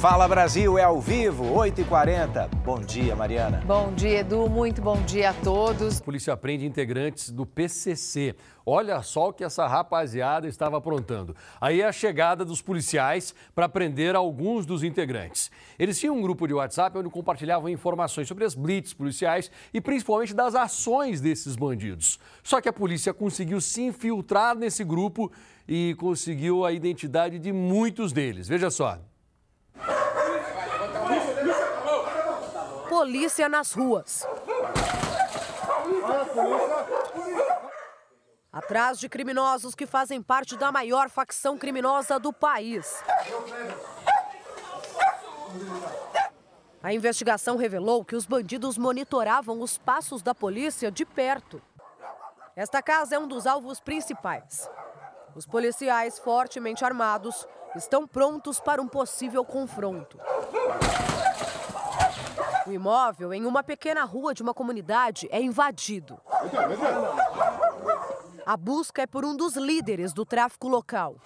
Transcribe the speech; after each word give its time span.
Fala 0.00 0.26
Brasil 0.26 0.78
é 0.78 0.82
ao 0.82 0.98
vivo, 0.98 1.44
8h40. 1.44 2.48
Bom 2.64 2.80
dia, 2.80 3.14
Mariana. 3.14 3.62
Bom 3.66 3.92
dia, 3.92 4.20
Edu. 4.20 4.48
Muito 4.48 4.80
bom 4.80 4.98
dia 5.02 5.28
a 5.28 5.34
todos. 5.34 6.00
A 6.00 6.02
polícia 6.02 6.34
prende 6.38 6.64
integrantes 6.64 7.30
do 7.30 7.44
PCC. 7.44 8.34
Olha 8.64 9.02
só 9.02 9.28
o 9.28 9.32
que 9.34 9.44
essa 9.44 9.66
rapaziada 9.66 10.48
estava 10.48 10.78
aprontando. 10.78 11.36
Aí 11.60 11.82
é 11.82 11.86
a 11.86 11.92
chegada 11.92 12.46
dos 12.46 12.62
policiais 12.62 13.34
para 13.54 13.68
prender 13.68 14.16
alguns 14.16 14.64
dos 14.64 14.82
integrantes. 14.82 15.50
Eles 15.78 16.00
tinham 16.00 16.16
um 16.16 16.22
grupo 16.22 16.48
de 16.48 16.54
WhatsApp 16.54 16.96
onde 16.96 17.10
compartilhavam 17.10 17.68
informações 17.68 18.26
sobre 18.26 18.46
as 18.46 18.54
blitz 18.54 18.94
policiais 18.94 19.50
e 19.74 19.82
principalmente 19.82 20.32
das 20.32 20.54
ações 20.54 21.20
desses 21.20 21.56
bandidos. 21.56 22.18
Só 22.42 22.58
que 22.58 22.70
a 22.70 22.72
polícia 22.72 23.12
conseguiu 23.12 23.60
se 23.60 23.82
infiltrar 23.82 24.56
nesse 24.56 24.82
grupo 24.82 25.30
e 25.68 25.94
conseguiu 25.98 26.64
a 26.64 26.72
identidade 26.72 27.38
de 27.38 27.52
muitos 27.52 28.14
deles. 28.14 28.48
Veja 28.48 28.70
só. 28.70 28.98
Polícia 32.88 33.48
nas 33.48 33.72
ruas. 33.72 34.26
Atrás 38.52 38.98
de 38.98 39.08
criminosos 39.08 39.74
que 39.74 39.86
fazem 39.86 40.20
parte 40.20 40.56
da 40.56 40.72
maior 40.72 41.08
facção 41.08 41.56
criminosa 41.56 42.18
do 42.18 42.32
país. 42.32 43.02
A 46.82 46.92
investigação 46.92 47.56
revelou 47.56 48.04
que 48.04 48.16
os 48.16 48.26
bandidos 48.26 48.78
monitoravam 48.78 49.60
os 49.60 49.76
passos 49.76 50.22
da 50.22 50.34
polícia 50.34 50.90
de 50.90 51.04
perto. 51.04 51.60
Esta 52.56 52.82
casa 52.82 53.16
é 53.16 53.18
um 53.18 53.28
dos 53.28 53.46
alvos 53.46 53.80
principais. 53.80 54.68
Os 55.34 55.46
policiais, 55.46 56.18
fortemente 56.18 56.84
armados, 56.84 57.46
estão 57.76 58.06
prontos 58.06 58.60
para 58.60 58.82
um 58.82 58.88
possível 58.88 59.44
confronto. 59.44 60.18
O 62.66 62.72
imóvel, 62.72 63.32
em 63.32 63.44
uma 63.46 63.62
pequena 63.62 64.04
rua 64.04 64.34
de 64.34 64.42
uma 64.42 64.54
comunidade, 64.54 65.28
é 65.30 65.40
invadido. 65.40 66.20
A 68.44 68.56
busca 68.56 69.02
é 69.02 69.06
por 69.06 69.24
um 69.24 69.36
dos 69.36 69.56
líderes 69.56 70.12
do 70.12 70.24
tráfico 70.24 70.68
local. 70.68 71.16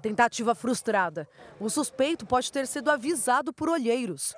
Tentativa 0.00 0.54
frustrada. 0.54 1.28
O 1.58 1.68
suspeito 1.68 2.24
pode 2.24 2.50
ter 2.50 2.66
sido 2.66 2.90
avisado 2.90 3.52
por 3.52 3.68
olheiros. 3.68 4.34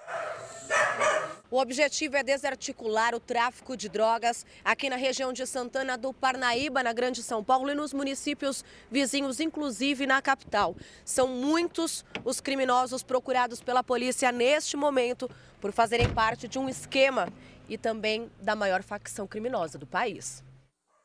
O 1.53 1.61
objetivo 1.61 2.17
é 2.17 2.23
desarticular 2.23 3.15
o 3.15 3.21
tráfico 3.21 3.77
de 3.77 3.87
drogas 3.87 4.47
aqui 4.65 4.89
na 4.89 4.97
região 4.97 5.35
de 5.35 5.47
Santana 5.47 5.99
do 5.99 6.11
Parnaíba, 6.11 6.83
na 6.83 6.95
Grande 6.95 7.23
São 7.23 7.45
Paulo 7.45 7.71
e 7.71 7.75
nos 7.75 7.93
municípios 7.93 8.65
vizinhos, 8.91 9.39
inclusive 9.39 10.07
na 10.07 10.23
capital. 10.23 10.75
São 11.05 11.29
muitos 11.29 12.07
os 12.25 12.41
criminosos 12.41 13.03
procurados 13.03 13.61
pela 13.61 13.85
polícia 13.85 14.33
neste 14.33 14.79
momento 14.79 15.31
por 15.61 15.73
fazerem 15.73 16.09
parte 16.09 16.49
de 16.49 16.59
um 16.59 16.71
esquema 16.71 17.29
e 17.69 17.77
também 17.77 18.33
da 18.41 18.57
maior 18.57 18.83
facção 18.83 19.27
criminosa 19.27 19.77
do 19.77 19.87
país. 19.87 20.43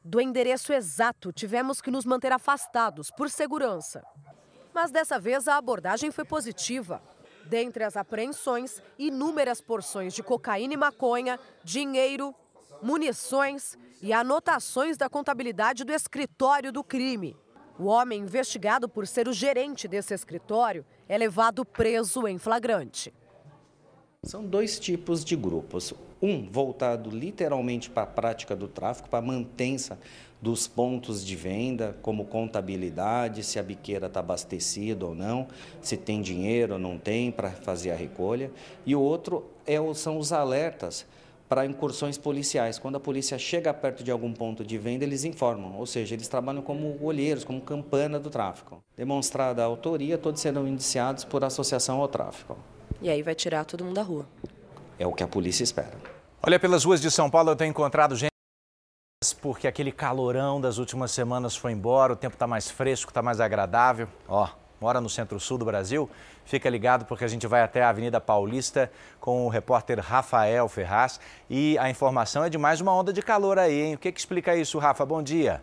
Do 0.02 0.22
endereço 0.22 0.72
exato, 0.72 1.34
tivemos 1.34 1.82
que 1.82 1.92
nos 1.92 2.06
manter 2.06 2.32
afastados 2.32 3.12
por 3.12 3.30
segurança. 3.30 4.02
Mas 4.74 4.92
dessa 4.92 5.20
vez 5.20 5.46
a 5.50 5.58
abordagem 5.58 6.10
foi 6.10 6.24
positiva. 6.24 7.02
Dentre 7.48 7.84
as 7.84 7.96
apreensões, 7.96 8.82
inúmeras 9.00 9.62
porções 9.62 10.14
de 10.14 10.22
cocaína 10.22 10.74
e 10.74 10.78
maconha, 10.78 11.40
dinheiro, 11.64 12.36
munições 12.82 13.78
e 14.02 14.12
anotações 14.12 14.98
da 14.98 15.10
contabilidade 15.10 15.84
do 15.84 15.94
escritório 15.94 16.72
do 16.72 16.84
crime. 16.84 17.38
O 17.80 17.86
homem 17.86 18.22
investigado 18.22 18.90
por 18.90 19.08
ser 19.08 19.28
o 19.28 19.34
gerente 19.34 19.88
desse 19.88 20.14
escritório 20.14 20.86
é 21.08 21.18
levado 21.18 21.64
preso 21.64 22.28
em 22.28 22.38
flagrante. 22.38 23.14
São 24.28 24.44
dois 24.44 24.78
tipos 24.78 25.24
de 25.24 25.38
grupos. 25.38 25.94
Um 26.22 26.50
voltado 26.50 27.10
literalmente 27.10 27.90
para 27.90 28.04
a 28.04 28.08
prática 28.08 28.58
do 28.58 28.68
tráfico, 28.68 29.08
para 29.08 29.20
a 29.20 29.22
mantença 29.22 29.98
dos 30.42 30.68
pontos 30.68 31.26
de 31.26 31.36
venda, 31.36 31.96
como 32.02 32.26
contabilidade, 32.26 33.42
se 33.42 33.58
a 33.58 33.64
biqueira 33.64 34.08
está 34.08 34.20
abastecida 34.20 35.06
ou 35.06 35.16
não, 35.16 35.48
se 35.82 35.96
tem 35.96 36.22
dinheiro 36.22 36.74
ou 36.74 36.80
não 36.80 36.98
tem 36.98 37.32
para 37.32 37.52
fazer 37.52 37.92
a 37.92 37.96
recolha. 37.96 38.52
E 38.86 38.94
o 38.96 39.00
outro 39.00 39.46
é, 39.66 39.78
são 39.94 40.18
os 40.18 40.34
alertas 40.34 41.06
para 41.48 41.66
incursões 41.66 42.18
policiais. 42.18 42.78
Quando 42.78 42.98
a 42.98 43.00
polícia 43.00 43.38
chega 43.40 43.74
perto 43.74 44.04
de 44.04 44.12
algum 44.12 44.34
ponto 44.34 44.66
de 44.66 44.78
venda, 44.78 45.06
eles 45.06 45.24
informam, 45.24 45.78
ou 45.78 45.86
seja, 45.86 46.16
eles 46.16 46.28
trabalham 46.28 46.62
como 46.62 46.98
olheiros, 47.02 47.46
como 47.46 47.62
campana 47.62 48.20
do 48.20 48.30
tráfico. 48.30 48.84
Demonstrada 48.98 49.62
a 49.62 49.66
autoria, 49.66 50.18
todos 50.18 50.42
serão 50.42 50.68
indiciados 50.68 51.24
por 51.24 51.46
associação 51.46 52.02
ao 52.02 52.10
tráfico. 52.10 52.58
E 53.02 53.10
aí 53.10 53.22
vai 53.22 53.36
tirar 53.36 53.66
todo 53.66 53.84
mundo 53.84 53.96
da 53.96 54.02
rua. 54.02 54.26
É 54.98 55.06
o 55.06 55.14
que 55.14 55.24
a 55.24 55.28
polícia 55.28 55.64
espera. 55.64 55.94
Olha, 56.42 56.60
pelas 56.60 56.84
ruas 56.84 57.02
de 57.02 57.12
São 57.12 57.30
Paulo 57.30 57.52
eu 57.52 57.56
tenho 57.56 57.70
encontrado 57.70 58.16
gente 58.16 58.32
porque 59.42 59.68
aquele 59.68 59.92
calorão 59.92 60.62
das 60.62 60.78
últimas 60.78 61.12
semanas 61.12 61.56
foi 61.56 61.72
embora, 61.72 62.14
o 62.14 62.16
tempo 62.16 62.36
está 62.36 62.46
mais 62.46 62.70
fresco, 62.70 63.10
está 63.10 63.22
mais 63.22 63.40
agradável. 63.40 64.08
Ó, 64.28 64.48
mora 64.80 65.02
no 65.02 65.10
centro-sul 65.10 65.58
do 65.58 65.66
Brasil? 65.66 66.10
Fica 66.46 66.70
ligado 66.70 67.06
porque 67.06 67.26
a 67.26 67.28
gente 67.28 67.46
vai 67.48 67.62
até 67.62 67.82
a 67.82 67.90
Avenida 67.90 68.22
Paulista 68.22 68.92
com 69.20 69.46
o 69.46 69.50
repórter 69.50 70.00
Rafael 70.00 70.70
Ferraz 70.70 71.20
e 71.50 71.78
a 71.80 71.90
informação 71.90 72.44
é 72.44 72.50
de 72.50 72.58
mais 72.58 72.80
uma 72.80 72.94
onda 72.94 73.12
de 73.12 73.22
calor 73.22 73.58
aí, 73.60 73.82
hein? 73.82 73.96
O 73.96 73.98
que, 73.98 74.12
que 74.12 74.20
explica 74.20 74.56
isso, 74.56 74.78
Rafa? 74.78 75.06
Bom 75.06 75.22
dia. 75.22 75.62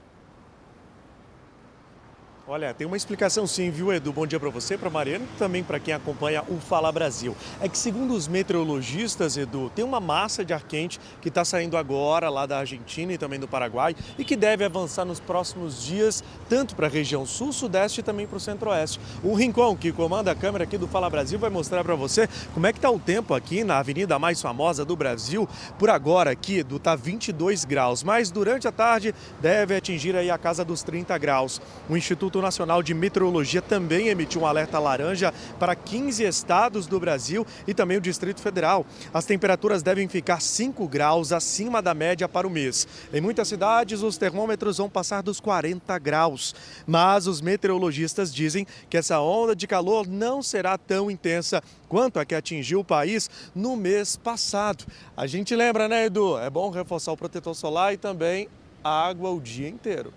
Olha, 2.47 2.75
tem 2.75 2.87
uma 2.87 2.95
explicação 2.95 3.47
sim, 3.47 3.71
viu, 3.71 3.91
Edu? 3.91 4.13
Bom 4.13 4.27
dia 4.27 4.39
para 4.39 4.51
você, 4.51 4.77
para 4.77 4.91
Mariana 4.91 5.25
e 5.25 5.39
também 5.39 5.65
para 5.65 5.81
quem 5.81 5.95
acompanha 5.95 6.45
o 6.47 6.61
Fala 6.61 6.93
Brasil. 6.93 7.35
É 7.59 7.71
que, 7.71 7.79
segundo 7.79 8.13
os 8.13 8.29
meteorologistas, 8.29 9.39
Edu, 9.39 9.73
tem 9.75 9.83
uma 9.83 9.99
massa 9.99 10.45
de 10.45 10.53
ar 10.53 10.63
quente 10.63 11.01
que 11.23 11.31
está 11.31 11.43
saindo 11.43 11.75
agora 11.75 12.29
lá 12.29 12.45
da 12.45 12.59
Argentina 12.59 13.15
e 13.15 13.17
também 13.17 13.41
do 13.41 13.49
Paraguai 13.49 13.97
e 14.19 14.25
que 14.27 14.37
deve 14.37 14.63
avançar 14.63 15.07
nos 15.07 15.19
próximos 15.19 15.83
dias, 15.83 16.23
tanto 16.47 16.77
para 16.77 16.87
a 16.87 16.91
região 16.91 17.25
sul, 17.25 17.51
sudeste 17.51 18.01
e 18.01 18.03
também 18.03 18.27
para 18.27 18.37
o 18.37 18.41
centro-oeste. 18.41 19.01
O 19.23 19.35
Rincon, 19.35 19.75
que 19.75 19.91
comanda 19.91 20.31
a 20.31 20.35
câmera 20.35 20.65
aqui 20.65 20.77
do 20.77 20.87
Fala 20.87 21.09
Brasil, 21.09 21.39
vai 21.39 21.49
mostrar 21.49 21.83
para 21.83 21.95
você 21.95 22.29
como 22.53 22.67
é 22.67 22.75
que 22.75 22.79
está 22.79 22.91
o 22.91 22.99
tempo 22.99 23.33
aqui 23.33 23.65
na 23.65 23.79
avenida 23.79 24.19
mais 24.19 24.43
famosa 24.43 24.85
do 24.85 24.95
Brasil. 24.95 25.49
Por 25.79 25.89
agora, 25.89 26.33
aqui, 26.33 26.59
Edu, 26.59 26.77
está 26.77 26.95
22 26.95 27.65
graus, 27.65 28.03
mas 28.03 28.31
durante 28.31 28.69
a 28.69 28.73
tarde 28.73 29.15
deve 29.41 29.75
atingir 29.75 30.15
aí 30.15 30.31
a 30.31 30.37
casa 30.37 30.63
dos 30.63 30.83
30 30.83 31.17
graus. 31.17 31.59
O 31.89 31.97
Instituto 31.97 32.34
Instituto 32.35 32.43
Nacional 32.43 32.83
de 32.83 32.95
Meteorologia 32.95 33.63
também 33.63 34.09
emitiu 34.09 34.41
um 34.41 34.47
alerta 34.47 34.79
laranja 34.81 35.33
para 35.59 35.77
15 35.77 36.25
estados 36.25 36.87
do 36.87 36.99
Brasil 36.99 37.47
e 37.67 37.73
também 37.73 37.97
o 37.97 38.01
Distrito 38.01 38.41
Federal. 38.41 38.85
As 39.13 39.25
temperaturas 39.25 39.85
devem 39.85 40.09
ficar 40.09 40.41
5 40.41 40.89
graus 40.89 41.31
acima 41.31 41.81
da 41.81 41.95
média 41.95 42.29
para 42.29 42.47
o 42.47 42.51
mês. 42.51 42.89
Em 43.13 43.21
muitas 43.21 43.47
cidades, 43.47 44.03
os 44.03 44.19
termômetros 44.19 44.79
vão 44.79 44.91
passar 44.91 45.23
dos 45.23 45.39
40 45.39 45.97
graus. 46.01 46.55
Mas 46.87 47.29
os 47.29 47.41
meteorologistas 47.41 48.35
dizem 48.35 48.67
que 48.91 48.97
essa 48.97 49.21
onda 49.21 49.55
de 49.55 49.69
calor 49.69 50.09
não 50.09 50.43
será 50.43 50.77
tão 50.77 51.09
intensa 51.09 51.63
quanto 51.89 52.19
a 52.19 52.25
que 52.25 52.35
atingiu 52.35 52.81
o 52.81 52.85
país 52.85 53.31
no 53.55 53.77
mês 53.77 54.17
passado. 54.17 54.85
A 55.17 55.29
gente 55.29 55.55
lembra, 55.55 55.87
né, 55.87 56.07
Edu? 56.07 56.37
É 56.39 56.51
bom 56.51 56.71
reforçar 56.71 57.13
o 57.13 57.17
protetor 57.17 57.55
solar 57.55 57.95
e 57.95 57.97
também 57.97 58.49
a 58.83 59.07
água 59.07 59.31
o 59.31 59.41
dia 59.41 59.69
inteiro. 59.69 60.13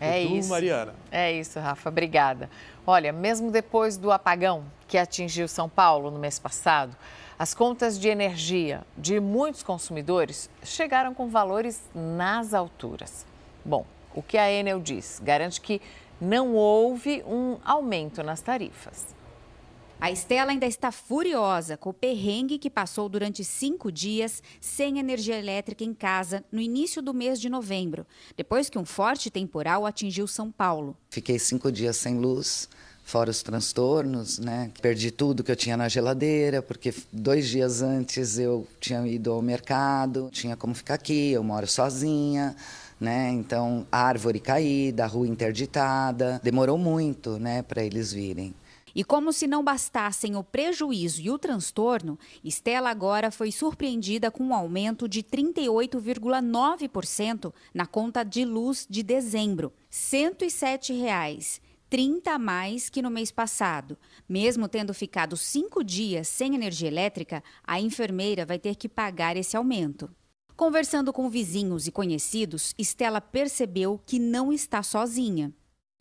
É 0.00 0.24
tu, 0.24 0.36
isso. 0.36 0.48
Mariana. 0.48 0.94
É 1.10 1.32
isso, 1.32 1.58
Rafa. 1.58 1.88
Obrigada. 1.88 2.48
Olha, 2.86 3.12
mesmo 3.12 3.50
depois 3.50 3.96
do 3.96 4.10
apagão 4.10 4.64
que 4.86 4.96
atingiu 4.96 5.48
São 5.48 5.68
Paulo 5.68 6.10
no 6.10 6.18
mês 6.18 6.38
passado, 6.38 6.96
as 7.38 7.54
contas 7.54 7.98
de 7.98 8.08
energia 8.08 8.82
de 8.96 9.20
muitos 9.20 9.62
consumidores 9.62 10.50
chegaram 10.62 11.14
com 11.14 11.28
valores 11.28 11.80
nas 11.94 12.54
alturas. 12.54 13.24
Bom, 13.64 13.86
o 14.14 14.22
que 14.22 14.36
a 14.36 14.50
Enel 14.50 14.80
diz 14.80 15.20
garante 15.22 15.60
que 15.60 15.80
não 16.20 16.54
houve 16.54 17.22
um 17.26 17.58
aumento 17.64 18.22
nas 18.22 18.40
tarifas. 18.40 19.17
A 20.00 20.12
Estela 20.12 20.52
ainda 20.52 20.64
está 20.64 20.92
furiosa 20.92 21.76
com 21.76 21.90
o 21.90 21.92
perrengue 21.92 22.56
que 22.56 22.70
passou 22.70 23.08
durante 23.08 23.42
cinco 23.42 23.90
dias 23.90 24.40
sem 24.60 25.00
energia 25.00 25.36
elétrica 25.36 25.82
em 25.82 25.92
casa 25.92 26.44
no 26.52 26.60
início 26.60 27.02
do 27.02 27.12
mês 27.12 27.40
de 27.40 27.48
novembro, 27.48 28.06
depois 28.36 28.70
que 28.70 28.78
um 28.78 28.84
forte 28.84 29.28
temporal 29.28 29.84
atingiu 29.84 30.28
São 30.28 30.52
Paulo. 30.52 30.96
Fiquei 31.10 31.36
cinco 31.36 31.72
dias 31.72 31.96
sem 31.96 32.16
luz, 32.16 32.68
fora 33.02 33.28
os 33.28 33.42
transtornos, 33.42 34.38
né? 34.38 34.70
Perdi 34.80 35.10
tudo 35.10 35.42
que 35.42 35.50
eu 35.50 35.56
tinha 35.56 35.76
na 35.76 35.88
geladeira, 35.88 36.62
porque 36.62 36.94
dois 37.12 37.48
dias 37.48 37.82
antes 37.82 38.38
eu 38.38 38.68
tinha 38.78 39.04
ido 39.04 39.32
ao 39.32 39.42
mercado, 39.42 40.28
tinha 40.30 40.56
como 40.56 40.76
ficar 40.76 40.94
aqui, 40.94 41.32
eu 41.32 41.42
moro 41.42 41.66
sozinha. 41.66 42.54
Né? 43.00 43.30
Então, 43.30 43.86
árvore 43.92 44.40
caída, 44.40 45.06
rua 45.06 45.28
interditada, 45.28 46.40
demorou 46.42 46.76
muito, 46.76 47.38
né, 47.38 47.62
para 47.62 47.84
eles 47.84 48.12
virem. 48.12 48.52
E 48.94 49.02
como 49.04 49.32
se 49.32 49.46
não 49.46 49.64
bastassem 49.64 50.36
o 50.36 50.44
prejuízo 50.44 51.20
e 51.20 51.30
o 51.30 51.38
transtorno, 51.38 52.18
Estela 52.42 52.88
agora 52.90 53.30
foi 53.30 53.52
surpreendida 53.52 54.30
com 54.30 54.44
um 54.44 54.54
aumento 54.54 55.08
de 55.08 55.22
38,9% 55.22 57.52
na 57.72 57.86
conta 57.86 58.22
de 58.24 58.44
luz 58.44 58.86
de 58.88 59.02
dezembro. 59.02 59.72
107 59.90 60.92
reais. 60.92 61.60
30 61.90 62.32
a 62.32 62.38
mais 62.38 62.90
que 62.90 63.00
no 63.00 63.10
mês 63.10 63.30
passado. 63.30 63.96
Mesmo 64.28 64.68
tendo 64.68 64.92
ficado 64.92 65.36
cinco 65.36 65.82
dias 65.82 66.28
sem 66.28 66.54
energia 66.54 66.88
elétrica, 66.88 67.42
a 67.64 67.80
enfermeira 67.80 68.44
vai 68.44 68.58
ter 68.58 68.74
que 68.74 68.88
pagar 68.88 69.36
esse 69.36 69.56
aumento. 69.56 70.10
Conversando 70.54 71.12
com 71.12 71.30
vizinhos 71.30 71.86
e 71.86 71.92
conhecidos, 71.92 72.74
Estela 72.76 73.20
percebeu 73.20 74.00
que 74.04 74.18
não 74.18 74.52
está 74.52 74.82
sozinha. 74.82 75.52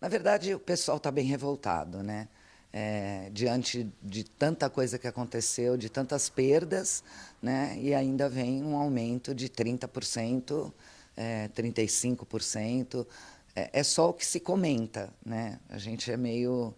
Na 0.02 0.10
verdade, 0.10 0.54
o 0.54 0.60
pessoal 0.60 0.98
está 0.98 1.12
bem 1.12 1.26
revoltado, 1.26 2.04
né? 2.04 2.28
É, 2.80 3.32
diante 3.32 3.92
de 4.04 4.24
tanta 4.24 4.70
coisa 4.70 5.00
que 5.00 5.08
aconteceu, 5.08 5.76
de 5.76 5.90
tantas 5.90 6.30
perdas, 6.30 7.04
né? 7.42 7.76
E 7.82 7.92
ainda 7.92 8.30
vem 8.30 8.64
um 8.64 8.78
aumento 8.78 9.34
de 9.34 9.50
30%, 9.50 10.72
é, 11.16 11.48
35% 11.56 13.08
é, 13.56 13.80
é 13.80 13.84
só 13.84 14.10
o 14.10 14.14
que 14.14 14.24
se 14.24 14.40
comenta, 14.40 15.10
né? 15.26 15.60
A 15.68 15.80
gente 15.80 16.12
é 16.12 16.16
meio 16.16 16.72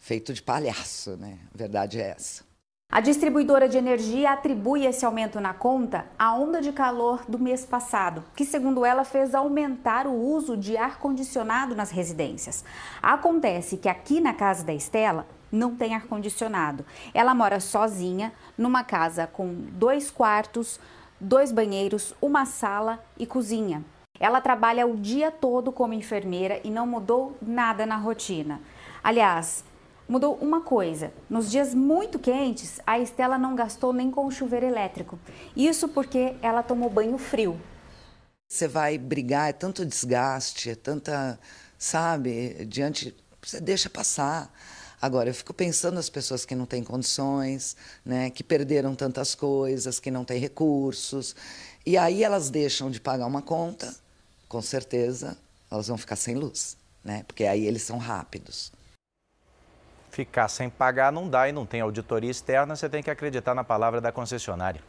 feito 0.00 0.34
de 0.34 0.42
palhaço, 0.42 1.16
né? 1.16 1.38
A 1.54 1.56
verdade 1.56 2.00
é 2.00 2.08
essa. 2.08 2.44
A 2.90 3.00
distribuidora 3.00 3.68
de 3.68 3.76
energia 3.76 4.32
atribui 4.32 4.86
esse 4.86 5.04
aumento 5.04 5.40
na 5.40 5.52
conta 5.52 6.06
à 6.18 6.34
onda 6.34 6.60
de 6.60 6.72
calor 6.72 7.24
do 7.28 7.38
mês 7.38 7.64
passado, 7.64 8.24
que, 8.34 8.44
segundo 8.44 8.84
ela, 8.84 9.04
fez 9.04 9.34
aumentar 9.34 10.06
o 10.06 10.14
uso 10.14 10.56
de 10.56 10.76
ar-condicionado 10.76 11.74
nas 11.74 11.90
residências. 11.90 12.64
Acontece 13.02 13.76
que 13.76 13.88
aqui 13.88 14.20
na 14.20 14.32
casa 14.32 14.64
da 14.64 14.72
Estela 14.72 15.26
não 15.50 15.76
tem 15.76 15.94
ar-condicionado. 15.94 16.84
Ela 17.14 17.34
mora 17.34 17.60
sozinha, 17.60 18.32
numa 18.56 18.84
casa 18.84 19.26
com 19.26 19.54
dois 19.72 20.10
quartos, 20.10 20.78
dois 21.20 21.52
banheiros, 21.52 22.14
uma 22.20 22.44
sala 22.44 23.04
e 23.18 23.26
cozinha. 23.26 23.84
Ela 24.18 24.40
trabalha 24.40 24.86
o 24.86 24.96
dia 24.96 25.30
todo 25.30 25.70
como 25.70 25.92
enfermeira 25.92 26.60
e 26.64 26.70
não 26.70 26.86
mudou 26.86 27.36
nada 27.40 27.84
na 27.84 27.96
rotina. 27.96 28.60
Aliás, 29.02 29.62
mudou 30.08 30.34
uma 30.40 30.60
coisa: 30.60 31.12
nos 31.28 31.50
dias 31.50 31.74
muito 31.74 32.18
quentes, 32.18 32.80
a 32.86 32.98
Estela 32.98 33.38
não 33.38 33.54
gastou 33.54 33.92
nem 33.92 34.10
com 34.10 34.26
o 34.26 34.30
chuveiro 34.30 34.66
elétrico. 34.66 35.18
Isso 35.54 35.88
porque 35.88 36.34
ela 36.40 36.62
tomou 36.62 36.88
banho 36.88 37.18
frio. 37.18 37.60
Você 38.48 38.68
vai 38.68 38.96
brigar, 38.96 39.50
é 39.50 39.52
tanto 39.52 39.84
desgaste, 39.84 40.70
é 40.70 40.74
tanta, 40.76 41.38
sabe, 41.76 42.64
diante, 42.66 43.14
você 43.42 43.60
deixa 43.60 43.90
passar. 43.90 44.50
Agora, 45.06 45.30
eu 45.30 45.34
fico 45.34 45.54
pensando 45.54 45.94
nas 45.94 46.10
pessoas 46.10 46.44
que 46.44 46.54
não 46.54 46.66
têm 46.66 46.82
condições, 46.82 47.76
né, 48.04 48.28
que 48.28 48.42
perderam 48.42 48.92
tantas 48.92 49.36
coisas, 49.36 50.00
que 50.00 50.10
não 50.10 50.24
têm 50.24 50.40
recursos, 50.40 51.36
e 51.84 51.96
aí 51.96 52.24
elas 52.24 52.50
deixam 52.50 52.90
de 52.90 53.00
pagar 53.00 53.26
uma 53.26 53.40
conta 53.40 53.94
com 54.48 54.62
certeza 54.62 55.36
elas 55.70 55.88
vão 55.88 55.98
ficar 55.98 56.16
sem 56.16 56.34
luz, 56.34 56.76
né? 57.04 57.24
Porque 57.26 57.44
aí 57.44 57.66
eles 57.66 57.82
são 57.82 57.98
rápidos. 57.98 58.72
Ficar 60.10 60.48
sem 60.48 60.70
pagar 60.70 61.12
não 61.12 61.28
dá 61.28 61.48
e 61.48 61.52
não 61.52 61.66
tem 61.66 61.80
auditoria 61.80 62.30
externa, 62.30 62.74
você 62.74 62.88
tem 62.88 63.02
que 63.02 63.10
acreditar 63.10 63.54
na 63.54 63.64
palavra 63.64 64.00
da 64.00 64.10
concessionária. 64.10 64.80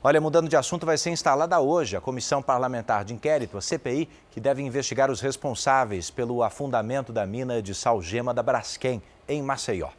Olha, 0.00 0.20
mudando 0.20 0.48
de 0.48 0.56
assunto, 0.56 0.86
vai 0.86 0.96
ser 0.96 1.10
instalada 1.10 1.58
hoje 1.58 1.96
a 1.96 2.00
Comissão 2.00 2.40
Parlamentar 2.40 3.04
de 3.04 3.12
Inquérito, 3.12 3.58
a 3.58 3.60
CPI, 3.60 4.08
que 4.30 4.40
deve 4.40 4.62
investigar 4.62 5.10
os 5.10 5.20
responsáveis 5.20 6.10
pelo 6.10 6.44
afundamento 6.44 7.12
da 7.12 7.26
mina 7.26 7.60
de 7.60 7.74
salgema 7.74 8.32
da 8.32 8.42
Braskem, 8.42 9.02
em 9.28 9.42
Maceió. 9.42 9.97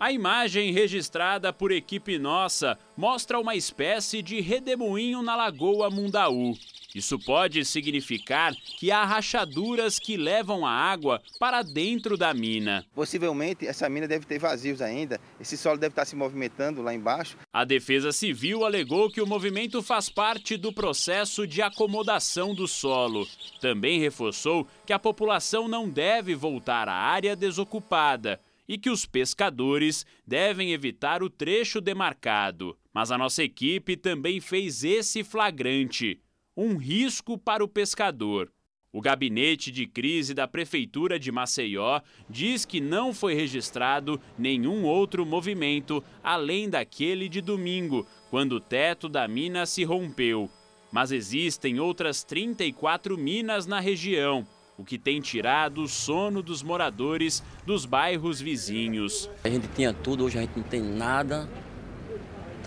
A 0.00 0.12
imagem 0.12 0.72
registrada 0.72 1.52
por 1.52 1.72
equipe 1.72 2.20
nossa 2.20 2.78
mostra 2.96 3.36
uma 3.40 3.56
espécie 3.56 4.22
de 4.22 4.40
redemoinho 4.40 5.22
na 5.22 5.34
Lagoa 5.34 5.90
Mundaú. 5.90 6.54
Isso 6.94 7.18
pode 7.18 7.64
significar 7.64 8.54
que 8.54 8.92
há 8.92 9.04
rachaduras 9.04 9.98
que 9.98 10.16
levam 10.16 10.64
a 10.64 10.70
água 10.70 11.20
para 11.38 11.62
dentro 11.62 12.16
da 12.16 12.32
mina. 12.32 12.86
Possivelmente 12.94 13.66
essa 13.66 13.88
mina 13.88 14.06
deve 14.06 14.24
ter 14.24 14.38
vazios 14.38 14.80
ainda, 14.80 15.20
esse 15.40 15.56
solo 15.56 15.76
deve 15.76 15.92
estar 15.92 16.04
se 16.04 16.14
movimentando 16.14 16.80
lá 16.80 16.94
embaixo. 16.94 17.36
A 17.52 17.64
Defesa 17.64 18.12
Civil 18.12 18.64
alegou 18.64 19.10
que 19.10 19.20
o 19.20 19.26
movimento 19.26 19.82
faz 19.82 20.08
parte 20.08 20.56
do 20.56 20.72
processo 20.72 21.44
de 21.44 21.60
acomodação 21.60 22.54
do 22.54 22.68
solo. 22.68 23.26
Também 23.60 23.98
reforçou 23.98 24.64
que 24.86 24.92
a 24.92 24.98
população 24.98 25.66
não 25.66 25.90
deve 25.90 26.36
voltar 26.36 26.88
à 26.88 26.94
área 26.94 27.34
desocupada 27.34 28.40
e 28.68 28.76
que 28.76 28.90
os 28.90 29.06
pescadores 29.06 30.04
devem 30.26 30.72
evitar 30.72 31.22
o 31.22 31.30
trecho 31.30 31.80
demarcado. 31.80 32.76
Mas 32.92 33.10
a 33.10 33.16
nossa 33.16 33.42
equipe 33.42 33.96
também 33.96 34.40
fez 34.40 34.84
esse 34.84 35.24
flagrante 35.24 36.20
um 36.58 36.76
risco 36.76 37.38
para 37.38 37.62
o 37.62 37.68
pescador. 37.68 38.50
O 38.92 39.00
gabinete 39.00 39.70
de 39.70 39.86
crise 39.86 40.34
da 40.34 40.48
Prefeitura 40.48 41.16
de 41.16 41.30
Maceió 41.30 42.00
diz 42.28 42.64
que 42.64 42.80
não 42.80 43.14
foi 43.14 43.34
registrado 43.34 44.20
nenhum 44.36 44.82
outro 44.84 45.24
movimento 45.24 46.02
além 46.20 46.68
daquele 46.68 47.28
de 47.28 47.40
domingo, 47.40 48.04
quando 48.28 48.54
o 48.54 48.60
teto 48.60 49.08
da 49.08 49.28
mina 49.28 49.66
se 49.66 49.84
rompeu. 49.84 50.50
Mas 50.90 51.12
existem 51.12 51.78
outras 51.78 52.24
34 52.24 53.16
minas 53.16 53.66
na 53.66 53.78
região, 53.78 54.44
o 54.78 54.84
que 54.84 54.96
tem 54.96 55.20
tirado 55.20 55.82
o 55.82 55.88
sono 55.88 56.40
dos 56.42 56.62
moradores 56.62 57.42
dos 57.66 57.84
bairros 57.84 58.40
vizinhos. 58.40 59.28
A 59.44 59.48
gente 59.48 59.66
tinha 59.74 59.92
tudo, 59.92 60.24
hoje 60.24 60.38
a 60.38 60.40
gente 60.40 60.56
não 60.56 60.62
tem 60.62 60.80
nada 60.80 61.48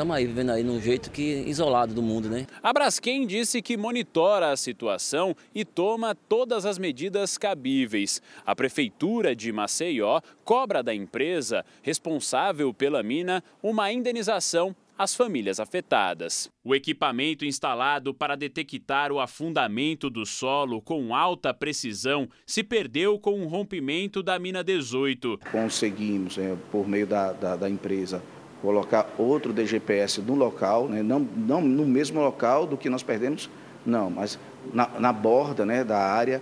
estamos 0.01 0.15
aí 0.15 0.25
vivendo 0.25 0.49
aí 0.49 0.63
num 0.63 0.81
jeito 0.81 1.11
que 1.11 1.43
isolado 1.45 1.93
do 1.93 2.01
mundo, 2.01 2.27
né? 2.27 2.47
A 2.63 2.73
Braskem 2.73 3.27
disse 3.27 3.61
que 3.61 3.77
monitora 3.77 4.51
a 4.51 4.57
situação 4.57 5.35
e 5.53 5.63
toma 5.63 6.15
todas 6.15 6.65
as 6.65 6.79
medidas 6.79 7.37
cabíveis. 7.37 8.19
A 8.43 8.55
prefeitura 8.55 9.35
de 9.35 9.51
Maceió 9.51 10.21
cobra 10.43 10.81
da 10.81 10.93
empresa 10.93 11.63
responsável 11.83 12.73
pela 12.73 13.03
mina 13.03 13.43
uma 13.61 13.91
indenização 13.91 14.75
às 14.97 15.15
famílias 15.15 15.59
afetadas. 15.59 16.49
O 16.63 16.75
equipamento 16.75 17.45
instalado 17.45 18.13
para 18.13 18.35
detectar 18.35 19.11
o 19.11 19.19
afundamento 19.19 20.09
do 20.09 20.25
solo 20.25 20.81
com 20.81 21.15
alta 21.15 21.53
precisão 21.53 22.29
se 22.45 22.63
perdeu 22.63 23.19
com 23.19 23.41
o 23.41 23.47
rompimento 23.47 24.21
da 24.21 24.37
mina 24.37 24.63
18. 24.63 25.39
Conseguimos, 25.51 26.37
é, 26.37 26.55
por 26.71 26.87
meio 26.87 27.07
da, 27.07 27.31
da, 27.33 27.55
da 27.55 27.69
empresa, 27.69 28.21
colocar 28.61 29.13
outro 29.17 29.51
DGPS 29.51 30.21
no 30.21 30.35
local, 30.35 30.87
né? 30.87 31.01
não, 31.01 31.19
não 31.19 31.61
no 31.61 31.85
mesmo 31.85 32.21
local 32.21 32.67
do 32.67 32.77
que 32.77 32.89
nós 32.89 33.01
perdemos, 33.01 33.49
não, 33.85 34.09
mas 34.09 34.39
na, 34.73 34.87
na 34.99 35.11
borda 35.11 35.65
né, 35.65 35.83
da 35.83 35.97
área 35.97 36.41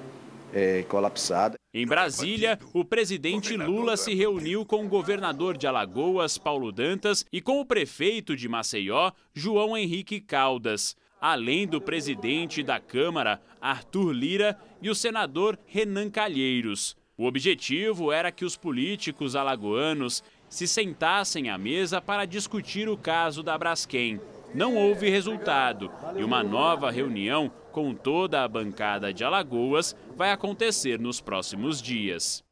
é, 0.54 0.84
colapsada. 0.84 1.59
Em 1.72 1.86
Brasília, 1.86 2.58
o 2.74 2.84
presidente 2.84 3.56
Lula 3.56 3.96
se 3.96 4.16
reuniu 4.16 4.66
com 4.66 4.84
o 4.84 4.90
governador 4.90 5.56
de 5.56 5.68
Alagoas, 5.68 6.36
Paulo 6.36 6.72
Dantas, 6.72 7.24
e 7.32 7.40
com 7.40 7.62
o 7.62 7.66
prefeito 7.66 8.36
de 8.36 8.50
Maceió, 8.50 9.12
João 9.36 9.78
Henrique 9.78 10.20
Caldas, 10.20 10.98
além 11.22 11.68
do 11.68 11.80
presidente 11.80 12.64
da 12.64 12.80
Câmara, 12.80 13.40
Arthur 13.62 14.12
Lira, 14.12 14.58
e 14.82 14.90
o 14.90 14.96
senador 14.96 15.60
Renan 15.68 16.10
Calheiros. 16.10 16.98
O 17.16 17.26
objetivo 17.26 18.12
era 18.12 18.32
que 18.32 18.46
os 18.46 18.58
políticos 18.58 19.36
alagoanos 19.36 20.24
se 20.50 20.68
sentassem 20.68 21.52
à 21.52 21.58
mesa 21.58 22.02
para 22.02 22.26
discutir 22.26 22.90
o 22.90 22.98
caso 22.98 23.44
da 23.44 23.56
Braskem. 23.56 24.20
Não 24.54 24.76
houve 24.76 25.10
resultado 25.10 25.92
e 26.16 26.24
uma 26.24 26.44
nova 26.44 26.90
reunião 26.90 27.52
com 27.72 27.94
toda 27.94 28.44
a 28.44 28.48
bancada 28.48 29.14
de 29.14 29.24
Alagoas 29.24 29.96
vai 30.16 30.32
acontecer 30.32 31.00
nos 31.00 31.22
próximos 31.22 31.82
dias. 31.82 32.44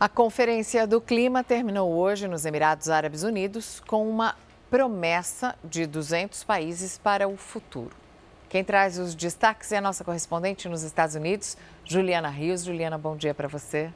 A 0.00 0.08
Conferência 0.08 0.86
do 0.86 1.00
Clima 1.00 1.44
terminou 1.44 1.92
hoje 1.92 2.26
nos 2.26 2.44
Emirados 2.44 2.88
Árabes 2.88 3.22
Unidos 3.22 3.80
com 3.86 4.08
uma 4.08 4.34
promessa 4.68 5.54
de 5.62 5.86
200 5.86 6.42
países 6.44 6.98
para 6.98 7.28
o 7.28 7.36
futuro. 7.36 7.94
Quem 8.48 8.64
traz 8.64 8.98
os 8.98 9.14
destaques 9.14 9.70
é 9.70 9.78
a 9.78 9.80
nossa 9.80 10.02
correspondente 10.02 10.68
nos 10.68 10.82
Estados 10.82 11.14
Unidos, 11.14 11.56
Juliana 11.84 12.28
Rios. 12.28 12.64
Juliana, 12.64 12.98
bom 12.98 13.16
dia 13.16 13.32
para 13.32 13.48
você. 13.48 13.92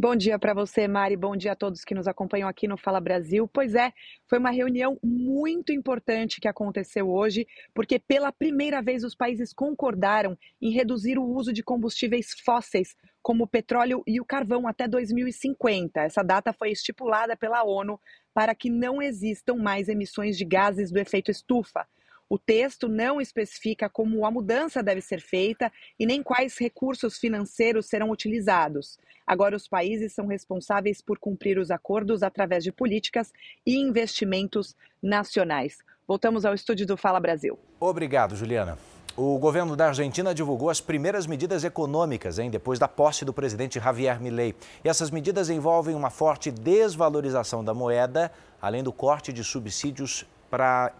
Bom 0.00 0.14
dia 0.14 0.38
para 0.38 0.54
você, 0.54 0.86
Mari. 0.86 1.16
Bom 1.16 1.36
dia 1.36 1.50
a 1.50 1.56
todos 1.56 1.82
que 1.82 1.92
nos 1.92 2.06
acompanham 2.06 2.48
aqui 2.48 2.68
no 2.68 2.76
Fala 2.76 3.00
Brasil. 3.00 3.50
Pois 3.52 3.74
é, 3.74 3.92
foi 4.28 4.38
uma 4.38 4.52
reunião 4.52 4.96
muito 5.02 5.72
importante 5.72 6.40
que 6.40 6.46
aconteceu 6.46 7.10
hoje, 7.10 7.48
porque 7.74 7.98
pela 7.98 8.30
primeira 8.30 8.80
vez 8.80 9.02
os 9.02 9.16
países 9.16 9.52
concordaram 9.52 10.38
em 10.62 10.70
reduzir 10.70 11.18
o 11.18 11.24
uso 11.24 11.52
de 11.52 11.64
combustíveis 11.64 12.28
fósseis, 12.44 12.94
como 13.20 13.42
o 13.42 13.48
petróleo 13.48 14.04
e 14.06 14.20
o 14.20 14.24
carvão, 14.24 14.68
até 14.68 14.86
2050. 14.86 16.00
Essa 16.00 16.22
data 16.22 16.52
foi 16.52 16.70
estipulada 16.70 17.36
pela 17.36 17.64
ONU 17.64 18.00
para 18.32 18.54
que 18.54 18.70
não 18.70 19.02
existam 19.02 19.56
mais 19.56 19.88
emissões 19.88 20.38
de 20.38 20.44
gases 20.44 20.92
do 20.92 20.98
efeito 21.00 21.32
estufa. 21.32 21.84
O 22.30 22.38
texto 22.38 22.88
não 22.88 23.20
especifica 23.20 23.88
como 23.88 24.26
a 24.26 24.30
mudança 24.30 24.82
deve 24.82 25.00
ser 25.00 25.20
feita 25.20 25.72
e 25.98 26.04
nem 26.04 26.22
quais 26.22 26.58
recursos 26.58 27.18
financeiros 27.18 27.86
serão 27.86 28.10
utilizados. 28.10 28.98
Agora, 29.26 29.56
os 29.56 29.66
países 29.66 30.12
são 30.12 30.26
responsáveis 30.26 31.00
por 31.00 31.18
cumprir 31.18 31.58
os 31.58 31.70
acordos 31.70 32.22
através 32.22 32.62
de 32.64 32.70
políticas 32.70 33.32
e 33.66 33.76
investimentos 33.76 34.76
nacionais. 35.02 35.78
Voltamos 36.06 36.44
ao 36.44 36.54
estúdio 36.54 36.86
do 36.86 36.96
Fala 36.96 37.20
Brasil. 37.20 37.58
Obrigado, 37.80 38.36
Juliana. 38.36 38.78
O 39.16 39.38
governo 39.38 39.74
da 39.74 39.88
Argentina 39.88 40.34
divulgou 40.34 40.70
as 40.70 40.80
primeiras 40.80 41.26
medidas 41.26 41.64
econômicas, 41.64 42.38
hein, 42.38 42.50
depois 42.50 42.78
da 42.78 42.86
posse 42.86 43.24
do 43.24 43.32
presidente 43.32 43.80
Javier 43.80 44.20
Milei. 44.20 44.54
E 44.84 44.88
essas 44.88 45.10
medidas 45.10 45.50
envolvem 45.50 45.94
uma 45.94 46.08
forte 46.08 46.50
desvalorização 46.50 47.64
da 47.64 47.74
moeda, 47.74 48.30
além 48.62 48.82
do 48.82 48.92
corte 48.92 49.32
de 49.32 49.42
subsídios 49.42 50.24
para 50.48 50.92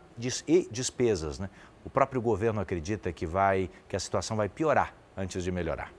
e 0.47 0.69
despesas. 0.71 1.39
Né? 1.39 1.49
O 1.85 1.91
próprio 1.91 2.21
governo 2.21 2.61
acredita 2.61 3.13
que, 3.13 3.27
vai, 3.27 3.71
que 3.89 3.97
a 3.97 4.01
situação 4.01 4.37
vai 4.37 4.49
piorar 4.49 4.95
antes 5.17 5.43
de 5.43 5.51
melhorar. 5.51 5.93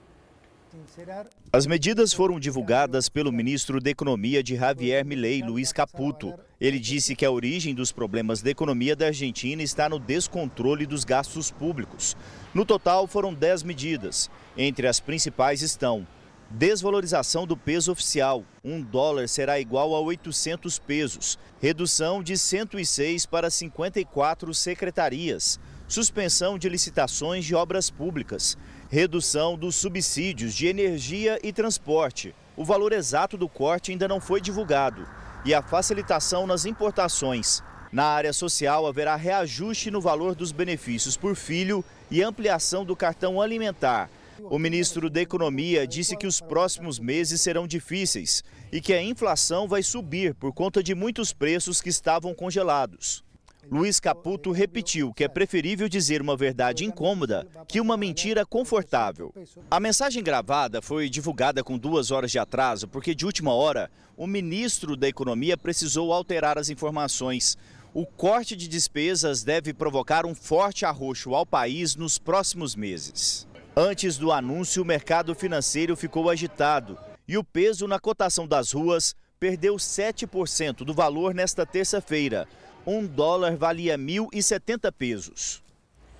As 1.51 1.65
medidas 1.65 2.13
foram 2.13 2.39
divulgadas 2.39 3.09
pelo 3.09 3.31
ministro 3.31 3.81
da 3.81 3.89
Economia 3.89 4.43
de 4.43 4.55
Javier 4.55 5.03
Milei, 5.03 5.41
Luiz 5.41 5.73
Caputo. 5.73 6.37
Ele 6.61 6.77
disse 6.77 7.15
que 7.15 7.25
a 7.25 7.31
origem 7.31 7.73
dos 7.73 7.91
problemas 7.91 8.41
da 8.43 8.51
economia 8.51 8.95
da 8.95 9.07
Argentina 9.07 9.63
está 9.63 9.89
no 9.89 9.97
descontrole 9.97 10.85
dos 10.85 11.03
gastos 11.03 11.49
públicos. 11.49 12.15
No 12.53 12.65
total, 12.65 13.07
foram 13.07 13.33
10 13.33 13.63
medidas. 13.63 14.29
Entre 14.55 14.87
as 14.87 14.99
principais 14.99 15.63
estão 15.63 16.07
desvalorização 16.49 17.45
do 17.45 17.55
peso 17.55 17.91
oficial. 17.91 18.43
Um 18.63 18.81
dólar 18.81 19.27
será 19.27 19.59
igual 19.59 19.95
a 19.95 19.99
800 19.99 20.79
pesos. 20.79 21.37
Redução 21.61 22.23
de 22.23 22.37
106 22.37 23.25
para 23.25 23.49
54 23.49 24.53
secretarias. 24.53 25.59
Suspensão 25.87 26.57
de 26.57 26.69
licitações 26.69 27.45
de 27.45 27.55
obras 27.55 27.89
públicas 27.89 28.57
redução 28.89 29.55
dos 29.55 29.75
subsídios 29.75 30.55
de 30.55 30.65
energia 30.65 31.39
e 31.43 31.53
transporte. 31.53 32.33
O 32.57 32.65
valor 32.65 32.91
exato 32.91 33.37
do 33.37 33.47
corte 33.47 33.91
ainda 33.91 34.07
não 34.07 34.19
foi 34.19 34.41
divulgado. 34.41 35.07
E 35.45 35.53
a 35.53 35.61
facilitação 35.61 36.47
nas 36.47 36.65
importações. 36.65 37.63
Na 37.91 38.05
área 38.05 38.33
social, 38.33 38.87
haverá 38.87 39.15
reajuste 39.15 39.91
no 39.91 40.01
valor 40.01 40.35
dos 40.35 40.51
benefícios 40.51 41.15
por 41.15 41.35
filho 41.35 41.85
e 42.09 42.21
ampliação 42.23 42.83
do 42.83 42.95
cartão 42.95 43.39
alimentar. 43.39 44.09
O 44.43 44.59
ministro 44.59 45.09
da 45.09 45.21
Economia 45.21 45.87
disse 45.87 46.15
que 46.15 46.27
os 46.27 46.39
próximos 46.39 46.99
meses 46.99 47.41
serão 47.41 47.67
difíceis 47.67 48.43
e 48.71 48.79
que 48.79 48.93
a 48.93 49.01
inflação 49.01 49.67
vai 49.67 49.83
subir 49.83 50.33
por 50.35 50.53
conta 50.53 50.81
de 50.81 50.95
muitos 50.95 51.33
preços 51.33 51.81
que 51.81 51.89
estavam 51.89 52.33
congelados. 52.33 53.23
Luiz 53.71 53.99
Caputo 53.99 54.51
repetiu 54.51 55.13
que 55.13 55.23
é 55.23 55.27
preferível 55.27 55.87
dizer 55.87 56.21
uma 56.21 56.35
verdade 56.35 56.85
incômoda 56.85 57.47
que 57.67 57.79
uma 57.79 57.95
mentira 57.95 58.43
confortável. 58.45 59.31
A 59.69 59.79
mensagem 59.79 60.23
gravada 60.23 60.81
foi 60.81 61.07
divulgada 61.09 61.63
com 61.63 61.77
duas 61.77 62.09
horas 62.09 62.31
de 62.31 62.39
atraso 62.39 62.87
porque, 62.87 63.13
de 63.13 63.25
última 63.25 63.53
hora, 63.53 63.91
o 64.17 64.25
ministro 64.25 64.95
da 64.95 65.07
Economia 65.07 65.55
precisou 65.55 66.11
alterar 66.11 66.57
as 66.57 66.69
informações. 66.69 67.57
O 67.93 68.05
corte 68.05 68.55
de 68.55 68.67
despesas 68.67 69.43
deve 69.43 69.73
provocar 69.73 70.25
um 70.25 70.33
forte 70.33 70.85
arroxo 70.85 71.35
ao 71.35 71.45
país 71.45 71.95
nos 71.95 72.17
próximos 72.17 72.75
meses. 72.75 73.47
Antes 73.81 74.17
do 74.17 74.33
anúncio, 74.33 74.83
o 74.83 74.85
mercado 74.85 75.33
financeiro 75.33 75.95
ficou 75.95 76.29
agitado 76.29 76.97
e 77.25 77.37
o 77.37 77.43
peso 77.45 77.87
na 77.87 77.97
cotação 77.97 78.45
das 78.45 78.73
ruas 78.73 79.15
perdeu 79.39 79.77
7% 79.77 80.83
do 80.83 80.93
valor 80.93 81.33
nesta 81.33 81.65
terça-feira 81.65 82.45
um 82.85 83.05
dólar 83.05 83.55
valia 83.55 83.97
1.070 83.97 84.91
pesos. 84.91 85.63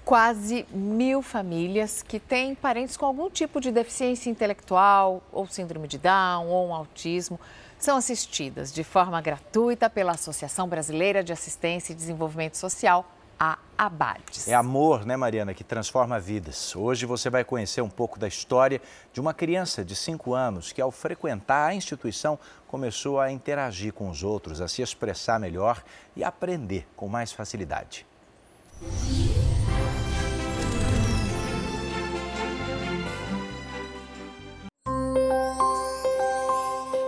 Quase 0.05 0.65
mil 0.71 1.21
famílias 1.21 2.01
que 2.01 2.17
têm 2.17 2.55
parentes 2.55 2.95
com 2.95 3.05
algum 3.05 3.29
tipo 3.29 3.59
de 3.59 3.73
deficiência 3.73 4.29
intelectual, 4.29 5.21
ou 5.29 5.45
síndrome 5.45 5.89
de 5.89 5.97
Down, 5.97 6.47
ou 6.47 6.69
um 6.69 6.73
autismo, 6.73 7.37
são 7.77 7.97
assistidas 7.97 8.71
de 8.71 8.85
forma 8.85 9.19
gratuita 9.19 9.89
pela 9.89 10.13
Associação 10.13 10.65
Brasileira 10.65 11.21
de 11.21 11.33
Assistência 11.33 11.91
e 11.91 11.95
Desenvolvimento 11.95 12.55
Social, 12.55 13.05
a 13.39 13.57
Abades. 13.77 14.47
É 14.47 14.53
amor, 14.53 15.05
né, 15.05 15.15
Mariana, 15.15 15.53
que 15.53 15.63
transforma 15.63 16.19
vidas. 16.19 16.75
Hoje 16.75 17.05
você 17.05 17.29
vai 17.29 17.45
conhecer 17.45 17.81
um 17.81 17.89
pouco 17.89 18.19
da 18.19 18.27
história 18.27 18.81
de 19.13 19.21
uma 19.21 19.33
criança 19.33 19.85
de 19.85 19.95
5 19.95 20.33
anos 20.33 20.73
que, 20.73 20.81
ao 20.81 20.91
frequentar 20.91 21.69
a 21.69 21.73
instituição, 21.73 22.37
começou 22.67 23.21
a 23.21 23.31
interagir 23.31 23.93
com 23.93 24.09
os 24.09 24.21
outros, 24.21 24.59
a 24.59 24.67
se 24.67 24.81
expressar 24.81 25.39
melhor 25.39 25.81
e 26.15 26.23
aprender 26.23 26.85
com 26.95 27.07
mais 27.07 27.31
facilidade. 27.31 28.05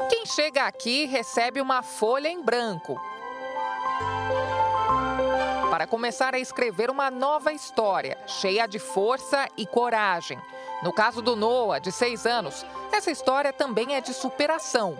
Quem 0.09 0.25
chega 0.25 0.65
aqui 0.65 1.05
recebe 1.05 1.59
uma 1.59 1.83
folha 1.83 2.29
em 2.29 2.41
branco 2.43 2.97
para 5.81 5.87
começar 5.87 6.35
a 6.35 6.39
escrever 6.39 6.91
uma 6.91 7.09
nova 7.09 7.51
história, 7.51 8.15
cheia 8.27 8.67
de 8.67 8.77
força 8.77 9.47
e 9.57 9.65
coragem. 9.65 10.37
No 10.83 10.93
caso 10.93 11.23
do 11.23 11.35
Noah, 11.35 11.79
de 11.79 11.91
seis 11.91 12.27
anos, 12.27 12.63
essa 12.93 13.09
história 13.09 13.51
também 13.51 13.95
é 13.95 13.99
de 13.99 14.13
superação. 14.13 14.95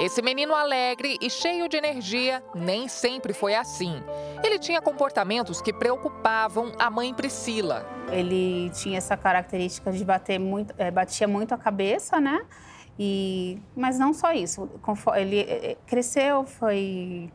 Esse 0.00 0.20
menino 0.20 0.52
alegre 0.52 1.16
e 1.20 1.30
cheio 1.30 1.68
de 1.68 1.76
energia 1.76 2.42
nem 2.56 2.88
sempre 2.88 3.32
foi 3.32 3.54
assim. 3.54 4.02
Ele 4.42 4.58
tinha 4.58 4.82
comportamentos 4.82 5.62
que 5.62 5.72
preocupavam 5.72 6.72
a 6.76 6.90
mãe 6.90 7.14
Priscila. 7.14 7.88
Ele 8.10 8.68
tinha 8.70 8.98
essa 8.98 9.16
característica 9.16 9.92
de 9.92 10.04
bater 10.04 10.40
muito, 10.40 10.74
é, 10.76 10.90
batia 10.90 11.28
muito 11.28 11.54
a 11.54 11.56
cabeça, 11.56 12.20
né? 12.20 12.44
E, 12.98 13.60
mas 13.76 13.96
não 13.96 14.12
só 14.12 14.32
isso. 14.32 14.68
Ele 15.14 15.38
eh, 15.38 15.70
eh, 15.70 15.76
cresceu, 15.86 16.44
foi 16.44 17.30